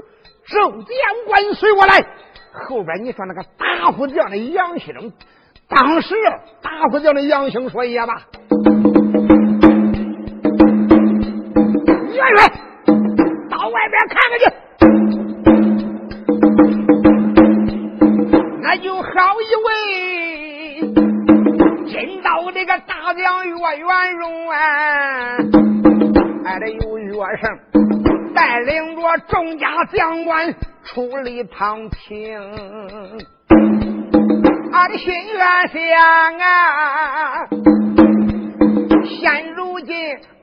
[0.44, 0.92] 众将
[1.26, 2.04] 官随我来。
[2.52, 5.12] 后边你说那个大虎将的杨兴，
[5.68, 6.14] 当时
[6.60, 8.22] 大虎将的杨兴说也罢，
[12.12, 12.48] 元帅。
[13.48, 14.44] 到外边看看去，
[18.60, 19.02] 那就好
[19.40, 19.70] 一位
[22.42, 25.36] 金刀这个大将岳元荣啊，
[26.44, 27.56] 还得有岳胜
[28.34, 30.52] 带领着众家将官
[30.84, 32.40] 出力趟平，
[34.72, 37.46] 俺的心愿想啊，
[39.04, 39.94] 现如今。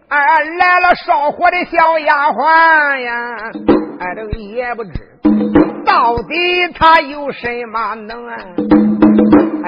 [0.08, 0.18] 哎，
[0.58, 3.14] 来了烧火的小丫鬟呀！
[4.00, 4.92] 哎，这个也不知
[5.86, 8.36] 到底他有什么能啊？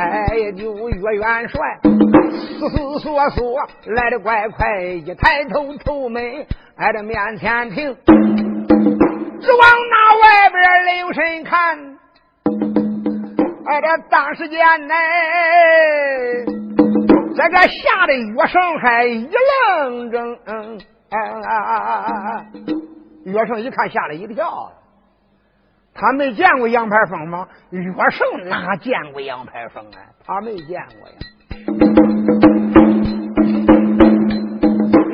[0.01, 1.79] 哎，就岳元帅
[2.59, 6.45] 思思索索来的怪快，一抬头头门，
[6.77, 11.77] 挨着面前停，只往那外边留神看，
[13.65, 14.93] 哎，这当时间呢。
[17.33, 20.37] 这个吓得岳胜还一愣怔，
[23.25, 24.69] 岳胜一看吓了一跳，
[25.93, 27.47] 他没见过杨排风吗？
[27.69, 27.81] 岳
[28.11, 29.99] 胜哪见过杨排风啊？
[30.25, 31.15] 他没见过呀。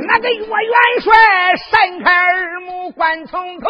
[0.07, 1.13] 那个岳元帅
[1.55, 3.67] 闪开耳目观从头，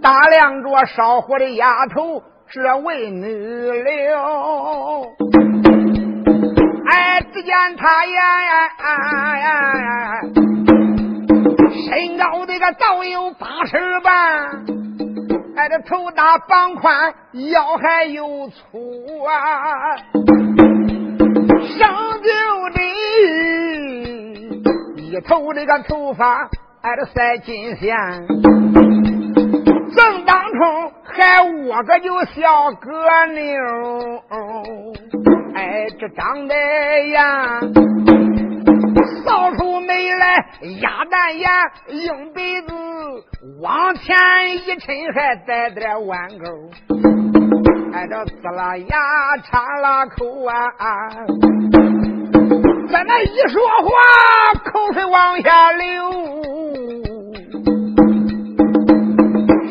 [0.00, 4.16] 打量着烧火的丫头，这位女流。
[6.88, 8.68] 哎，只见他呀，
[11.84, 14.64] 身高这个早有八尺半，
[15.56, 17.14] 哎，这头大膀宽，
[17.50, 19.96] 腰还有粗啊，
[21.60, 21.88] 生
[22.22, 22.30] 就
[22.72, 22.80] 的
[25.02, 26.48] 一头这个头发，
[26.80, 27.94] 哎，这赛金线，
[29.94, 34.22] 正当中还窝个就小哥妞。
[35.54, 36.54] 哎，这长得
[37.08, 37.60] 呀，
[39.26, 40.36] 扫到处没来
[40.80, 41.50] 鸭蛋眼
[41.88, 42.72] 硬鼻子，
[43.60, 44.14] 往前
[44.54, 46.44] 一抻还带点弯钩，
[47.92, 51.10] 挨着呲啦牙插啦口啊！
[52.92, 53.90] 在那一说话，
[54.64, 56.12] 口水往下流，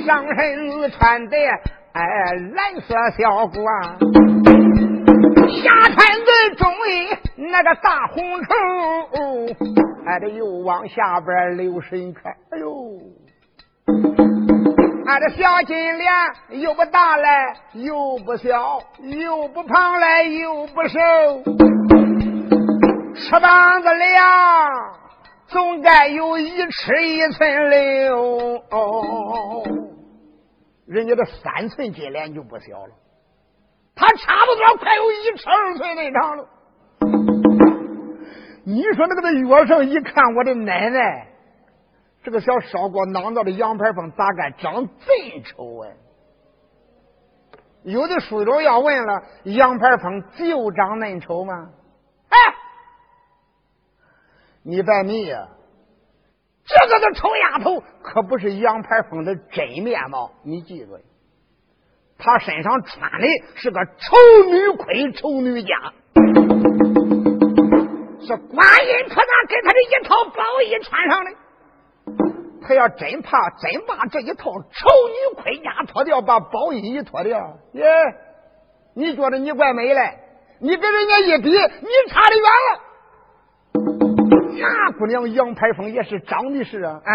[0.05, 1.37] 上身子穿的
[1.93, 2.03] 哎
[2.53, 4.24] 蓝色小褂。
[5.47, 7.09] 下穿在中衣
[7.51, 8.47] 那个大红绸，
[10.05, 12.33] 还得又往下边留神看。
[12.51, 12.99] 哎呦，
[15.05, 17.27] 俺这小金莲又不大嘞，
[17.73, 20.97] 又不小，又不胖嘞，又不瘦，
[23.15, 24.95] 翅膀子亮，
[25.47, 28.63] 总该有一尺一寸六。
[28.71, 29.63] 哦，
[30.87, 32.93] 人家这三寸金莲就不小了。
[33.95, 36.47] 他差不多快有一尺二寸那长了。
[38.65, 41.27] 你说那个那岳胜一看我的奶奶，
[42.23, 45.95] 这个小烧锅囊造的羊排风咋该长真丑哎？
[47.83, 51.69] 有的书友要问了，羊排风就长嫩丑吗？
[52.29, 52.37] 哎，
[54.63, 55.47] 你别迷呀，
[56.65, 60.97] 这个的丑丫头可不是羊排风的真面貌，你记住。
[62.18, 64.16] 他身上穿的是个丑
[64.49, 65.93] 女盔、丑女甲，
[68.22, 71.32] 是观音菩萨给他的一套宝衣穿上的。
[72.68, 77.86] 他要真怕真把这一套丑女盔甲脱掉，把宝衣一脱掉，耶！
[78.95, 80.20] 你觉得你怪美嘞？
[80.59, 81.57] 你跟人家一比，你
[82.09, 82.82] 差得远了。
[84.57, 87.11] 那姑娘杨排风也是长的是啊，啊。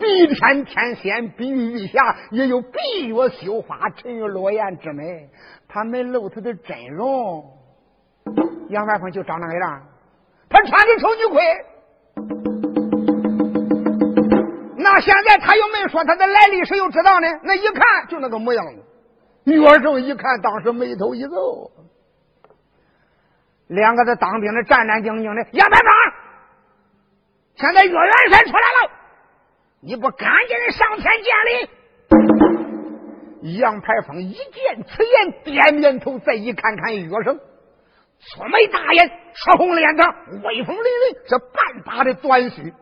[0.00, 5.28] 碧天天仙，碧玉玉霞，也有碧月羞花，沉鱼落雁之美。
[5.68, 7.44] 他没露他的真容，
[8.70, 9.82] 杨万峰就长那个样。
[10.48, 11.40] 他穿的丑女盔，
[14.78, 17.28] 那现在他又没说他的来历，谁又知道呢？
[17.44, 18.82] 那一看就那个模样子。
[19.44, 21.70] 岳胜一看，当时眉头一皱，
[23.68, 25.46] 两个在当兵的战战兢兢的。
[25.52, 25.88] 杨排风，
[27.56, 28.79] 现在岳元帅出来了。
[29.82, 31.32] 你不赶紧上前见
[33.40, 33.58] 礼？
[33.58, 37.38] 杨排风一见此言，点点头，再一看看岳生，
[38.18, 40.14] 粗眉大眼，赤红脸膛，
[40.46, 42.74] 威风凛凛，这半把的短须，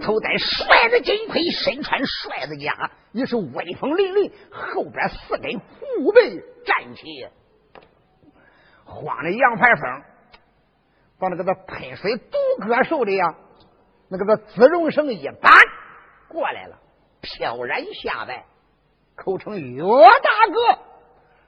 [0.00, 4.32] 头戴帅的金盔，身穿帅的甲，也是威风凛凛。
[4.50, 7.28] 后边四根虎背站起，
[8.86, 10.02] 晃的杨排风，
[11.18, 13.34] 把那个那喷水毒歌手的呀。
[14.10, 15.52] 那个个自容绳一扳
[16.28, 16.76] 过来了，
[17.20, 18.44] 飘然下拜，
[19.14, 20.78] 口称岳大哥。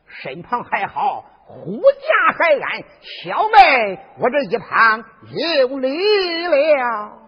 [0.07, 2.85] 身旁还好，护驾还安，
[3.25, 7.19] 小妹我这一旁有礼了。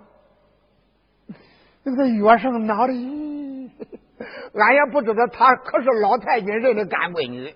[1.83, 3.71] 那个岳胜哪里？
[4.55, 7.55] 俺也不知道，他可是老太君认的干闺女。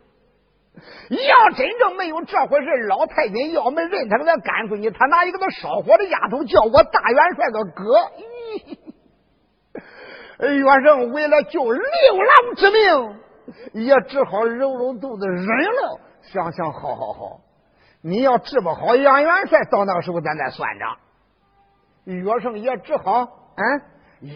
[1.11, 8.11] 要真正没有这回事，老太君要没认他个干闺女，他拿一个那烧火的丫头叫我大元帅个哥。
[10.49, 13.19] 岳胜为了救六郎之命，
[13.73, 16.01] 也只好揉揉肚子忍了。
[16.23, 17.41] 想想，好好好，
[18.03, 20.97] 你要治不好杨元帅，到那个时候咱再算账。
[22.05, 23.83] 岳胜也只好嗯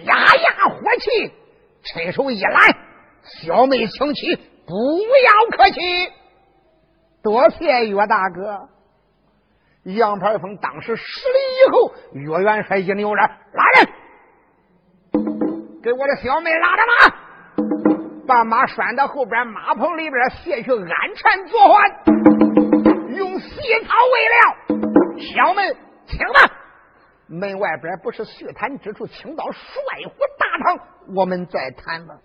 [0.04, 1.32] 压压火气，
[1.82, 2.76] 伸手一拦，
[3.22, 4.36] 小妹请起，
[4.66, 5.80] 不要客气。
[7.22, 8.68] 多谢岳大哥，
[9.84, 13.88] 杨排风当时失礼以后，岳元帅一扭着拉人，
[15.82, 21.90] 给我的小妹拉着马，把马拴到后边马棚里边，卸去安全左环，
[23.14, 24.40] 用细草喂料。
[25.18, 25.62] 小妹，
[26.06, 26.56] 请吧。
[27.28, 29.62] 门外边不是叙谈之处，请到帅
[30.04, 32.16] 府大堂，我们再谈吧。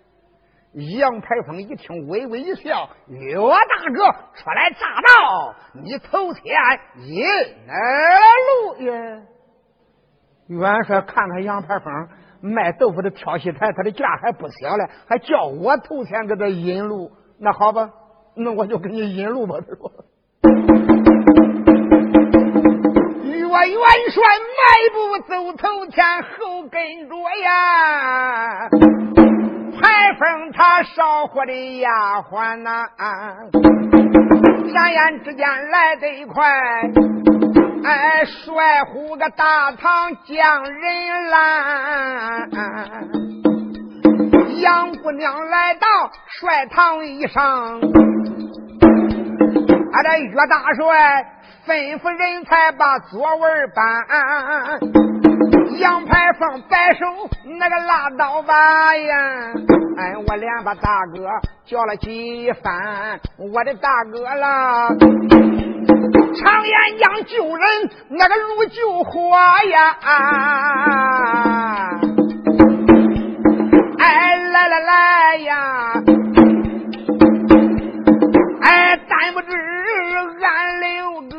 [0.74, 4.04] 杨排风一听，微微一笑：“岳大哥
[4.34, 6.44] 初来乍到，你头前
[6.96, 7.24] 引
[8.46, 9.22] 路耶。”
[10.48, 12.08] 元帅看看杨排风
[12.40, 17.12] 卖豆腐的挑戏台，他的价还不小嘞，还叫我头前给他引路。
[17.40, 17.90] 那好吧，
[18.36, 19.56] 那我就给你引路吧。
[19.60, 19.90] 他说
[23.24, 24.22] ：“岳元帅
[24.58, 24.62] 迈
[24.92, 28.68] 步走头前，后跟着呀。”
[29.80, 32.88] 裁缝他烧火的丫鬟呐，
[34.72, 36.46] 转眼之间来得快，
[37.84, 42.50] 哎，帅呼个大堂将人拦。
[44.60, 45.86] 杨姑娘来到
[46.26, 47.80] 帅堂一上，
[49.92, 50.82] 俺这岳大帅
[51.66, 53.82] 吩咐人才把座位搬，
[55.78, 57.06] 杨排风摆手
[57.58, 59.52] 那个拉倒吧呀！
[59.98, 61.28] 哎，我连把大哥
[61.64, 64.88] 叫了几番，我的大哥啦，
[66.36, 69.36] 常言讲救人那个如救火
[69.70, 69.96] 呀！
[73.98, 75.92] 哎，来来来呀！
[78.60, 79.48] 哎，但不知
[80.44, 81.36] 俺六哥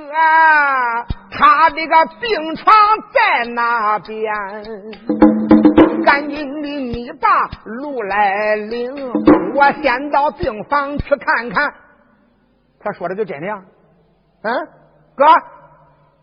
[1.32, 2.74] 他这个病床
[3.14, 4.34] 在哪边？
[6.06, 7.28] 赶紧的，你把
[7.66, 9.12] 路来领，
[9.54, 11.74] 我先到病房去看看。
[12.80, 13.62] 他说的就真的呀？
[14.44, 14.54] 嗯，
[15.16, 15.26] 哥，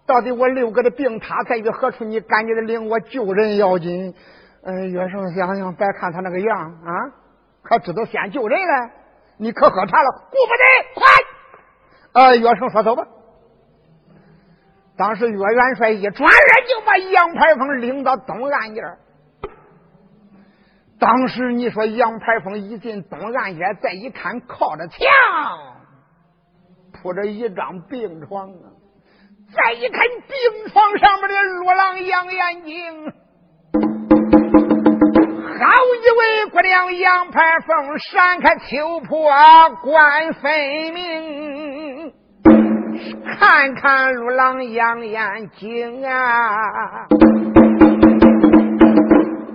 [0.06, 2.04] 到底我六哥的病榻在于何处？
[2.04, 4.14] 你赶紧的领我救人要紧。
[4.64, 6.90] 嗯，岳生想想，别看他那个样啊，
[7.62, 8.90] 可知道先救人了。
[9.38, 10.10] 你可喝茶了？
[10.30, 10.64] 顾不得，
[10.94, 11.06] 快！
[12.12, 13.06] 呃，岳生说走吧。
[14.96, 18.98] 当时岳元帅一转身就把杨排风领到东岸沿
[20.98, 24.98] 当时你说杨排风一进东岸沿再一看，靠着墙
[26.92, 28.72] 铺着一张病床啊！
[29.54, 33.12] 再一看病床上面的罗郎杨延景。
[35.58, 35.64] 好
[36.02, 39.30] 一位姑娘杨排风，闪开秋波
[39.82, 40.52] 官分
[40.92, 42.12] 明。
[43.38, 47.06] 看看路郎杨眼睛啊，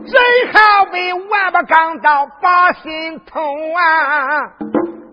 [0.05, 0.13] 真
[0.51, 4.53] 好比万把钢刀把心痛啊！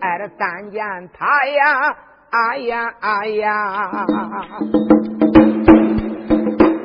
[0.01, 0.81] 哎，这但见
[1.17, 1.95] 他呀，
[2.31, 4.05] 哎呀哎呀，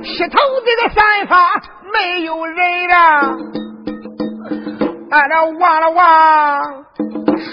[0.02, 2.57] 劈头这个散发没有人
[2.90, 3.36] 啊！
[5.14, 6.84] 俺这望了望，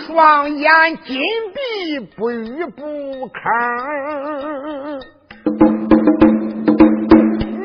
[0.08, 1.22] 双眼紧
[1.54, 3.40] 闭，不语不吭，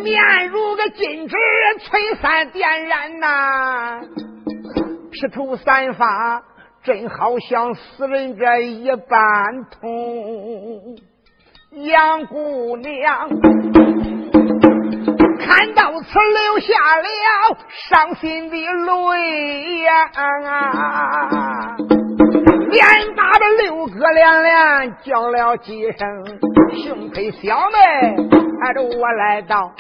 [0.05, 1.35] 面如个金纸，
[1.81, 4.03] 璀璨点燃呐，
[5.11, 6.43] 披头散发，
[6.85, 10.99] 真好像死人这一般痛，
[11.73, 13.31] 杨姑娘。
[15.47, 17.05] 看到此，流下了
[17.89, 20.11] 伤心的泪呀！
[22.69, 26.27] 连打的六哥连连叫了几声，
[26.75, 27.77] 幸亏小妹
[28.61, 29.73] 带着我来到，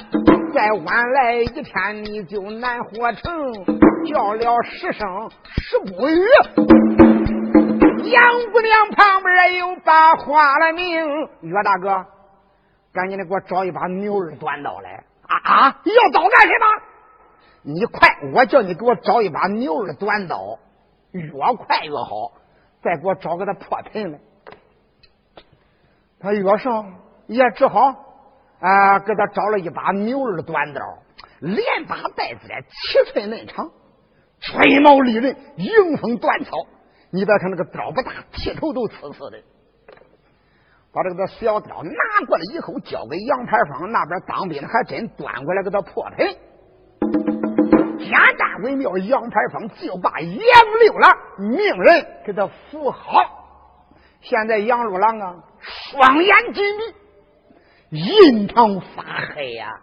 [0.55, 3.35] 再晚来一天你就难活成。
[4.07, 6.25] 叫了十声十不语，
[8.05, 11.05] 杨姑娘旁边又把话了明：
[11.43, 12.07] 岳大哥，
[12.95, 15.03] 赶紧的给我找一把牛耳短刀来。
[15.29, 15.83] 啊啊！
[15.85, 16.83] 要刀干什么？
[17.63, 20.59] 你快，我叫你给我找一把牛耳短刀，
[21.13, 22.33] 越快越好。
[22.83, 24.21] 再给我找个那破盆来。
[26.21, 26.95] 他岳上
[27.27, 27.81] 也只好
[28.61, 30.81] 啊，给他找了一把牛耳短刀，
[31.41, 33.71] 连把带子的，七寸嫩长，
[34.41, 36.53] 吹毛利刃，迎风短草。
[37.11, 39.43] 你别看那个刀不大，剃头都刺刺的。
[40.97, 46.27] 把这个小刀拿过来以后，交给杨排风那边当兵的，还真端过来给他破盆。
[47.99, 50.39] 简单为妙，杨排风就把杨
[50.81, 53.13] 六郎命人给他扶好。
[54.23, 56.65] 现在杨六郎啊，双眼紧
[57.91, 59.03] 闭，印堂发
[59.35, 59.79] 黑呀，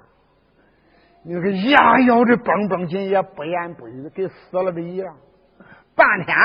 [1.24, 5.16] 那个牙咬的绷绷紧，也不言不语，跟死了的一样。
[5.96, 6.36] 半天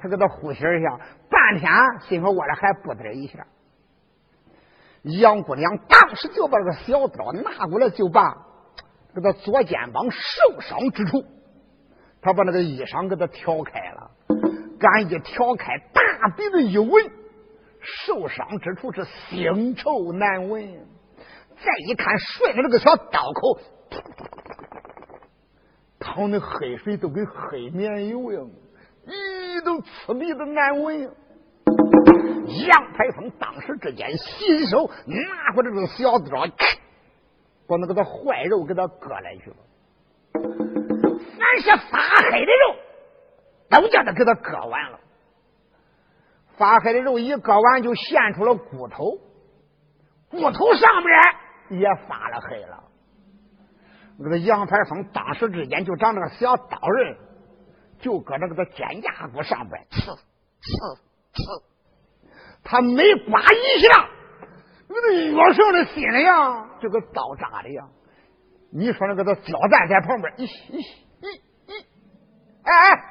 [0.00, 0.98] 他给他呼吸一下，
[1.30, 1.70] 半天
[2.08, 3.46] 心说我这还不得一下。
[5.02, 8.36] 杨姑娘当时就把这个小刀拿过来，就把
[9.14, 11.24] 这个左肩膀受伤之处，
[12.20, 14.10] 他把那个衣裳给他挑开了。
[14.78, 16.90] 赶一挑开，大鼻子一闻，
[17.80, 20.66] 受伤之处是腥臭难闻。
[21.62, 23.58] 再一看，顺着这个小刀口，
[25.98, 28.50] 淌的黑水都跟黑棉油一样，
[29.06, 31.10] 咦，都刺鼻子难闻。
[32.50, 36.46] 杨排风当时之间，新手拿过这个小刀，
[37.66, 39.56] 把那个的坏肉给他割来去了。
[40.32, 41.98] 凡是发
[42.30, 42.76] 黑的肉，
[43.68, 45.00] 都叫他给他割完了。
[46.56, 49.18] 发黑的肉一割完，就现出了骨头，
[50.30, 52.84] 骨头上面也发了黑了。
[54.18, 57.16] 那个杨排风当时之间就长那个小刀刃，
[58.00, 60.18] 就搁那个的肩胛骨上边刺刺
[61.32, 61.69] 刺。
[62.62, 64.08] 他每刮一下，
[64.88, 67.84] 那个岳胜的心里呀，就跟刀扎的呀。
[68.72, 70.78] 你说那个他焦蛋在旁边，咦咦
[71.20, 71.84] 咦咦，
[72.62, 73.02] 哎哎，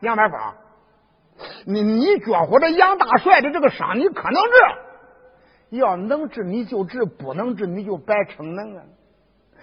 [0.00, 0.38] 杨白峰，
[1.66, 5.76] 你你觉乎这杨大帅的这个伤，你可能治？
[5.76, 8.82] 要能治你就治，不能治你就白逞能啊！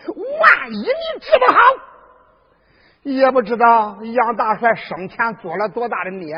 [0.08, 1.60] 万一你治不好，
[3.04, 6.36] 也不知道杨大帅生前做了多大的孽，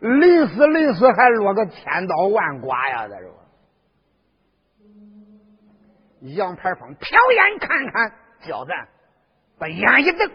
[0.00, 3.08] 临死临死还落个千刀万剐呀！
[3.08, 3.30] 这是。
[6.34, 8.12] 杨排风瞟眼看看，
[8.46, 8.88] 叫咱
[9.58, 10.30] 把眼一瞪，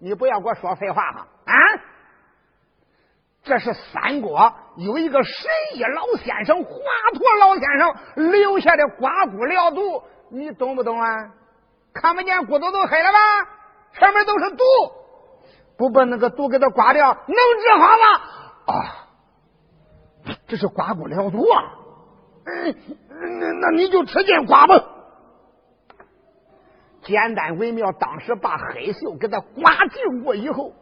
[0.00, 1.28] 你不要给我说废话哈！
[1.46, 1.54] 啊，
[3.44, 6.70] 这是三国有一个神医老先生华
[7.12, 11.32] 佗老先生留下的刮骨疗毒，你懂不懂啊？
[11.92, 13.18] 看不见骨头都黑了吧？
[13.98, 14.64] 前面都是毒，
[15.78, 18.04] 不把那个毒给他刮掉，能治好吗？
[18.66, 19.08] 啊，
[20.48, 21.74] 这是刮骨疗毒啊！
[22.44, 22.74] 嗯
[23.40, 24.74] 那那你就吃劲刮吧。
[27.02, 30.72] 简单微妙，当时把黑锈给他刮净过以后，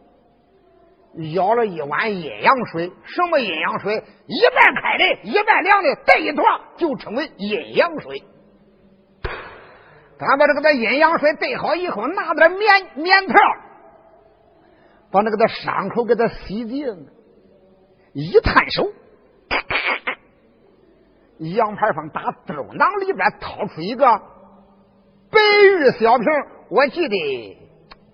[1.14, 2.90] 舀了一碗阴阳水。
[3.04, 4.02] 什么阴阳水？
[4.26, 6.44] 一半开的，一半凉的，兑一坨
[6.76, 8.24] 就称为阴阳水。
[10.18, 13.36] 他把这个的阴阳水兑好以后，拿点棉棉条，
[15.10, 17.08] 把那个的伤口给他洗净。
[18.12, 18.92] 一探手，
[21.38, 24.06] 杨排风打兜囊里边掏出一个。
[25.30, 26.26] 白玉小瓶，
[26.68, 27.58] 我记得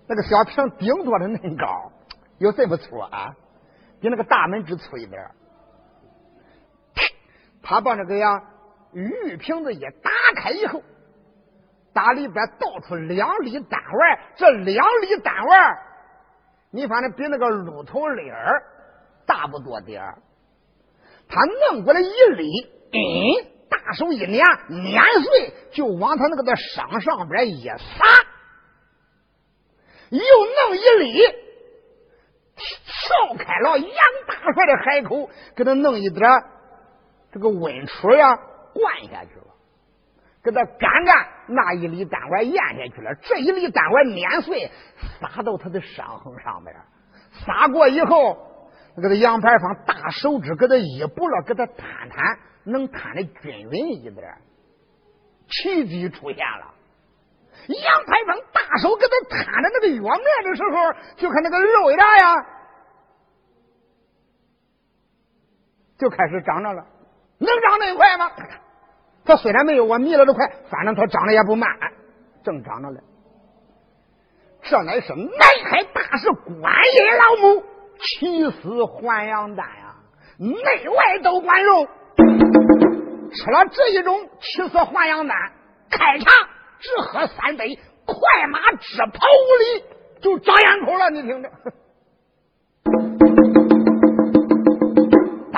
[0.07, 1.91] 那个小瓶顶多的恁高，
[2.39, 3.35] 有这么粗啊，
[3.99, 5.21] 比那个大门只粗一点。
[7.61, 8.41] 他把那个呀
[8.91, 10.81] 玉瓶子一打开以后，
[11.93, 15.77] 打里边倒出两粒丹丸，这两粒丹丸，
[16.71, 18.63] 你反正比那个鹿头粒儿
[19.25, 20.17] 大不多点儿。
[21.27, 21.39] 他
[21.71, 22.49] 弄过来一粒，
[22.93, 23.51] 嗯。
[23.71, 28.05] 大手一捻，碾碎，就往他那个的伤上边一撒，
[30.09, 31.23] 又弄一粒，
[32.57, 33.95] 撬开了杨
[34.27, 36.29] 大帅的海口，给他弄一点
[37.31, 38.35] 这个温水呀，
[38.73, 39.40] 灌下去，
[40.43, 44.71] 给他干干，那一粒丹丸咽下去了，这一粒丹丸碾碎，
[45.19, 46.75] 撒到他的伤痕上边，
[47.45, 48.37] 撒过以后，
[48.95, 52.39] 那个杨排放大手指给他一补了，给他摊摊。
[52.63, 54.37] 能摊的均匀一点，
[55.47, 56.75] 奇迹出现了。
[57.67, 62.45] 杨排风大手给他摊的那个药面的时候，就看那个肉芽呀，
[65.97, 66.85] 就开始长着了。
[67.39, 68.31] 能长那么快吗？
[69.25, 71.69] 他虽然没有我迷了的快，反正他长得也不慢，
[72.43, 72.99] 正长着呢。
[74.63, 75.29] 这乃是南
[75.69, 77.63] 海大师观音老母
[77.99, 79.95] 起死还阳丹呀，
[80.37, 81.87] 内外都管用。
[83.33, 85.37] 吃了这一种起死还阳丹，
[85.89, 86.25] 开茶
[86.79, 88.15] 只喝三杯，快
[88.47, 89.83] 马直跑五里
[90.21, 91.09] 就长眼口了。
[91.09, 91.49] 你听着，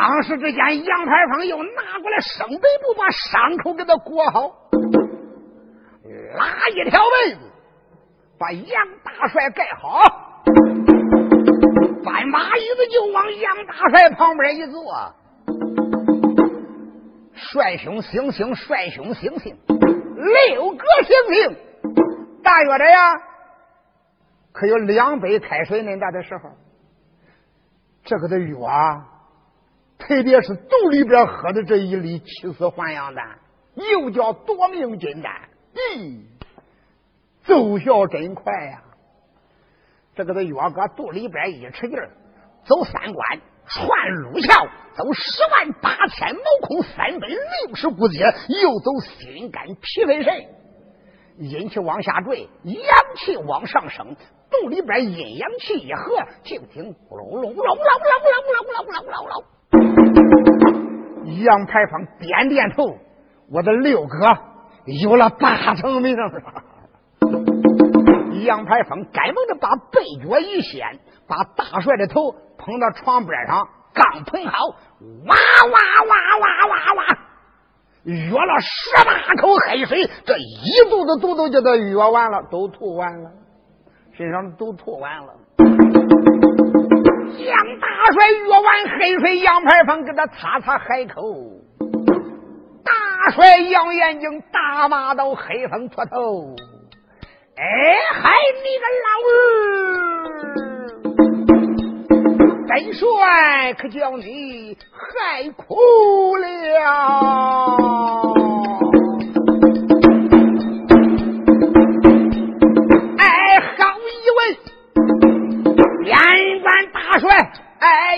[0.05, 4.53] 当时之间，杨排风又拿过来生白布，把伤口给他裹好，
[6.35, 7.39] 拉一条被子，
[8.37, 8.67] 把杨
[9.01, 10.43] 大帅盖好，
[12.03, 14.83] 搬马椅子就往杨大帅旁边一坐。
[17.35, 21.57] 帅兄醒醒，帅兄醒醒，六哥醒醒！
[22.43, 23.21] 大约的呀，
[24.51, 26.49] 可有两杯开水那大的时候，
[28.03, 29.05] 这个的药，
[30.07, 33.39] 特别是肚里边喝的这一粒起死还阳丹，
[33.75, 36.23] 又叫夺命金丹，咦，
[37.45, 38.83] 奏效真快呀！
[40.15, 42.11] 这个的药搁肚里边一吃劲儿，
[42.65, 43.39] 走三关。
[43.65, 50.33] 串路桥走十万八千毛孔三百六十股节，又走心肝脾肺肾，
[51.39, 52.75] 阴气往下坠，阳
[53.15, 54.17] 气往上升，
[54.51, 59.45] 肚里边阴阳气一合，听听咕噜噜噜噜噜噜噜噜噜噜噜噜。
[61.43, 62.97] 杨排风点点头，
[63.51, 64.37] 我的六哥
[64.85, 66.31] 有了八成名了。
[68.45, 72.35] 杨排风赶忙的把背脚一掀，把大帅的头。
[72.55, 74.57] 捧到床边上，刚捧好，
[75.25, 77.17] 哇哇哇哇哇哇，
[78.03, 79.11] 约了十八
[79.41, 83.31] 口黑水，这一肚子毒都叫他约完了，都吐完了，
[84.13, 85.33] 身上都吐完了。
[87.37, 88.65] 杨大帅约完
[88.99, 91.21] 黑水，杨排风给他擦擦海口。
[92.83, 96.55] 大帅扬眼睛，大骂道：“黑风秃头，
[97.55, 97.63] 哎，
[98.13, 98.31] 嗨
[98.63, 99.43] 你个老儿！”
[102.67, 105.75] 真帅，可叫你害苦
[106.37, 106.47] 了。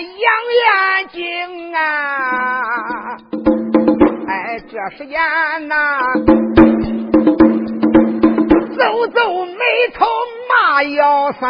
[0.00, 0.26] 养
[0.56, 3.16] 眼睛啊！
[4.28, 5.18] 哎，这时间
[5.68, 6.04] 呐、啊，
[8.76, 9.62] 皱皱眉
[9.94, 10.06] 头
[10.48, 11.46] 骂幺三。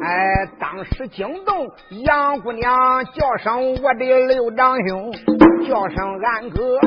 [0.00, 1.68] 哎，当时惊动
[2.04, 5.12] 杨姑娘，叫声我的刘长兄，
[5.68, 6.78] 叫声俺哥，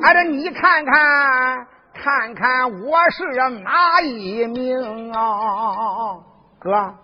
[0.03, 1.67] 啊啊、你看看。
[2.05, 3.25] 看看我是
[3.63, 6.23] 哪一名啊？
[6.59, 6.99] 哥，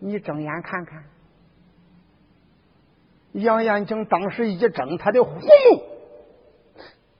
[0.00, 1.02] 你睁眼看看。
[3.32, 5.46] 杨延景当时一睁他的虎目，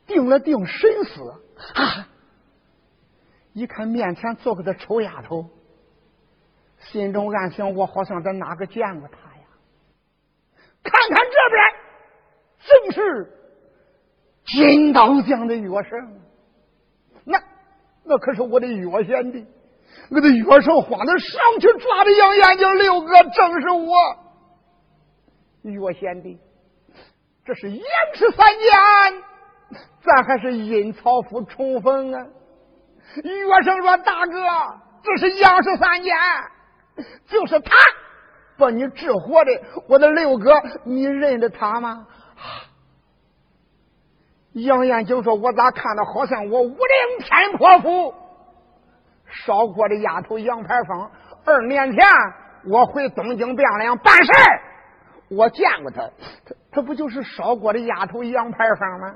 [0.06, 1.30] 定了定神思
[1.72, 2.08] 啊。
[3.54, 5.46] 一看面前坐个的丑丫头，
[6.90, 9.46] 心中暗想：我好像在哪个见过她呀？
[10.82, 13.32] 看看这边，正是
[14.44, 16.20] 金刀将的岳胜，
[17.30, 17.38] 那
[18.04, 19.46] 那可是我的岳贤弟，
[20.10, 23.94] 我的岳胜慌的上去抓着杨眼睛六哥，正是我
[25.62, 26.38] 岳贤弟，
[27.44, 29.22] 这是杨氏三年，
[30.02, 32.26] 咱还是阴曹府重逢啊！
[33.22, 34.32] 岳生说：“大哥，
[35.02, 36.16] 这是杨氏三年，
[37.26, 37.70] 就是他
[38.56, 39.50] 把你治活的。
[39.88, 42.06] 我的六哥，你认得他吗？”
[44.62, 46.78] 杨延景说：“我咋看到好像我武陵
[47.20, 48.14] 天破府
[49.26, 51.10] 烧过的丫头杨排风？
[51.44, 52.06] 二年前
[52.66, 54.32] 我回东京汴梁办事
[55.28, 56.10] 我见过他，
[56.46, 59.14] 他他不就是烧过的丫头杨排风吗？”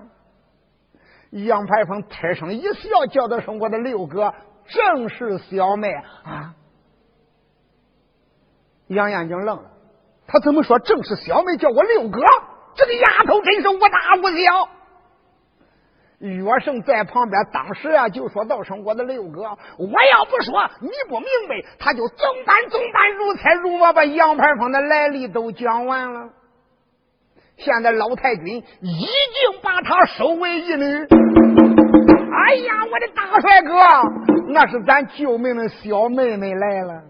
[1.30, 4.34] 杨排风天声一笑，叫的声：“我的六哥，
[4.66, 5.90] 正是小妹
[6.24, 6.54] 啊！”
[8.88, 9.70] 杨延景愣了，
[10.26, 12.20] 他怎么说正是小妹叫我六哥？
[12.74, 13.88] 这个丫头真是无大
[14.22, 14.68] 无小。
[16.28, 26.30] 岳胜在旁边，当时啊就说道声：“我的六哥，我要不说你不明白，他就总板总板，如猜如我，把杨排风的来历都讲完了。”
[27.58, 30.84] 现在老太君已经把他收为义女。
[30.84, 33.72] 哎呀，我的大帅哥，
[34.48, 37.02] 那是咱救命的小妹妹来了。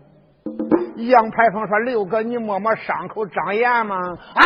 [0.97, 3.97] 杨排风说：“六哥，你摸摸伤口长眼吗？”
[4.35, 4.43] 啊！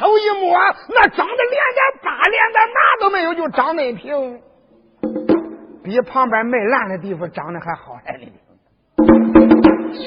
[0.00, 4.40] 头一摸，那长得连点疤连点疤都没有，就长那平，
[5.84, 8.26] 比旁边没烂的地方长得还好来呢。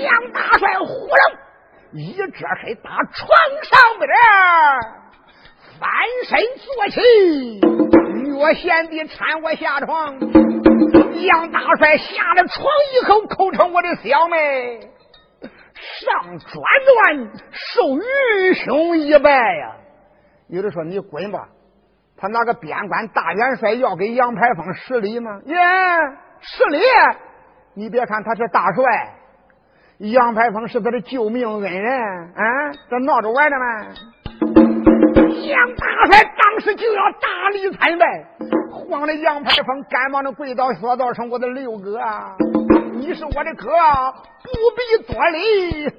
[0.02, 1.38] 杨大帅呼楞。
[1.96, 3.30] 一折身打床
[3.62, 4.10] 上边，
[5.80, 5.88] 翻
[6.26, 7.00] 身坐起，
[8.32, 10.18] 岳贤弟搀我下床。
[11.22, 12.66] 杨大帅下了床
[12.96, 14.80] 以后，口称我的小妹，
[15.44, 19.76] 上转转受愚兄一拜呀。
[20.54, 21.48] 有的说你滚吧，
[22.16, 25.42] 他那个边关大元帅要给杨排风施礼吗？
[25.46, 25.56] 耶，
[26.42, 26.80] 施礼！
[27.74, 28.84] 你别看他是大帅。
[29.98, 31.92] 杨排风是他的救命恩人
[32.36, 32.72] 啊！
[32.88, 33.66] 这闹着玩的吗？
[35.48, 38.06] 杨大帅当时就要大礼参拜，
[38.72, 42.00] 慌的杨排风赶忙的跪倒说道：“声我的六哥，
[42.94, 43.72] 你是我的哥，
[44.44, 45.90] 不必多礼。”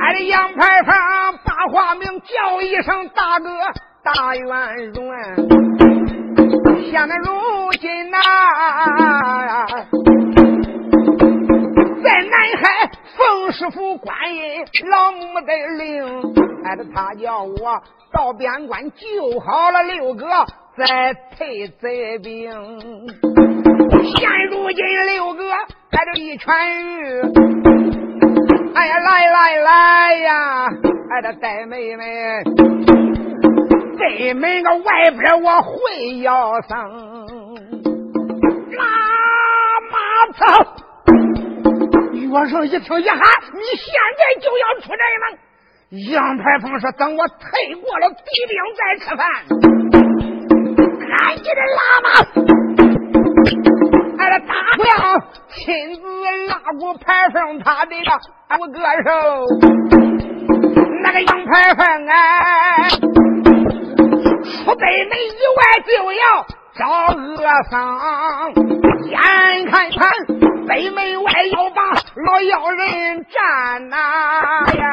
[0.00, 0.92] 俺的杨排风
[1.52, 3.46] 大化名叫一声大哥
[4.02, 4.46] 大元
[4.94, 5.04] 帅，
[6.90, 8.16] 现在如今呐。
[12.02, 16.02] 在南海，冯师傅观音老母的令，
[16.64, 20.26] 挨着他叫我到边关救好了六哥，
[20.78, 22.50] 再退贼兵。
[24.16, 24.82] 现如今
[25.14, 26.48] 六哥挨着一痊
[26.96, 27.61] 愈，
[28.74, 30.66] 哎呀来来来呀，
[31.10, 32.42] 挨着带妹妹，
[33.98, 36.70] 这门个外边我会要生，
[38.72, 38.84] 拉
[39.90, 39.96] 马
[40.38, 40.44] 走。
[42.32, 45.24] 我生一听一喊，你现在就要出阵吗？
[46.10, 49.20] 杨排风说：“等我退过了敌兵再吃饭。”
[51.06, 52.08] 赶紧的拉马，
[54.18, 54.54] 俺的大
[54.84, 56.02] 将亲自
[56.48, 58.10] 拉过排风他的个
[58.58, 59.10] 五个手，
[61.02, 62.88] 那个杨排风哎，
[64.64, 66.22] 出北门以外就要
[66.74, 66.80] 找
[67.14, 67.36] 恶
[67.70, 67.74] 丧，
[69.08, 69.16] 眼
[69.66, 70.00] 看看。
[70.66, 71.82] 北门外要把
[72.24, 73.96] 老妖人占呐
[74.78, 74.84] 呀！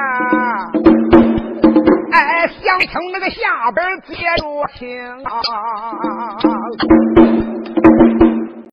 [2.12, 5.30] 哎，想听那个下边接着听啊！